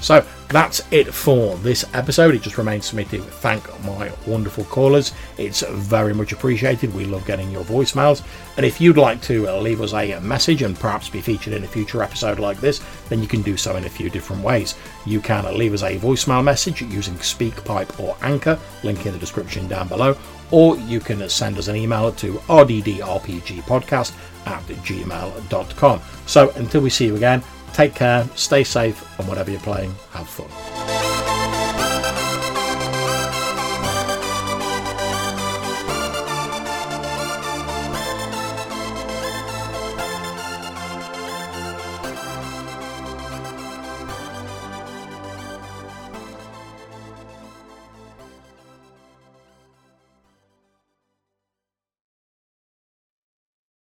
So 0.00 0.24
that's 0.48 0.82
it 0.90 1.12
for 1.12 1.56
this 1.56 1.84
episode. 1.94 2.34
It 2.34 2.42
just 2.42 2.58
remains 2.58 2.90
for 2.90 2.96
me 2.96 3.04
to 3.04 3.20
thank 3.20 3.62
my 3.84 4.10
wonderful 4.26 4.64
callers. 4.64 5.12
It's 5.38 5.62
very 5.62 6.14
much 6.14 6.32
appreciated. 6.32 6.94
We 6.94 7.04
love 7.04 7.26
getting 7.26 7.50
your 7.50 7.64
voicemails. 7.64 8.22
And 8.56 8.66
if 8.66 8.80
you'd 8.80 8.96
like 8.96 9.20
to 9.22 9.48
uh, 9.48 9.60
leave 9.60 9.80
us 9.80 9.92
a 9.94 10.14
uh, 10.14 10.20
message 10.20 10.62
and 10.62 10.78
perhaps 10.78 11.08
be 11.08 11.20
featured 11.20 11.52
in 11.52 11.64
a 11.64 11.68
future 11.68 12.02
episode 12.02 12.38
like 12.38 12.60
this, 12.60 12.80
then 13.08 13.22
you 13.22 13.28
can 13.28 13.42
do 13.42 13.56
so 13.56 13.76
in 13.76 13.84
a 13.84 13.90
few 13.90 14.10
different 14.10 14.42
ways. 14.42 14.74
You 15.06 15.20
can 15.20 15.46
uh, 15.46 15.52
leave 15.52 15.74
us 15.74 15.82
a 15.82 15.98
voicemail 15.98 16.42
message 16.42 16.82
using 16.82 17.14
SpeakPipe 17.14 18.00
or 18.00 18.16
Anchor, 18.22 18.58
link 18.82 19.06
in 19.06 19.12
the 19.12 19.18
description 19.18 19.68
down 19.68 19.88
below, 19.88 20.16
or 20.50 20.76
you 20.78 21.00
can 21.00 21.28
send 21.28 21.58
us 21.58 21.68
an 21.68 21.76
email 21.76 22.10
to 22.12 22.34
rddrpgpodcast 22.34 24.12
at 24.46 24.62
gmail.com. 24.62 26.00
So 26.26 26.50
until 26.50 26.80
we 26.80 26.90
see 26.90 27.06
you 27.06 27.16
again, 27.16 27.42
Take 27.72 27.94
care, 27.94 28.28
stay 28.34 28.64
safe, 28.64 29.18
and 29.18 29.28
whatever 29.28 29.50
you're 29.50 29.60
playing, 29.60 29.94
have 30.12 30.28
fun. 30.28 30.79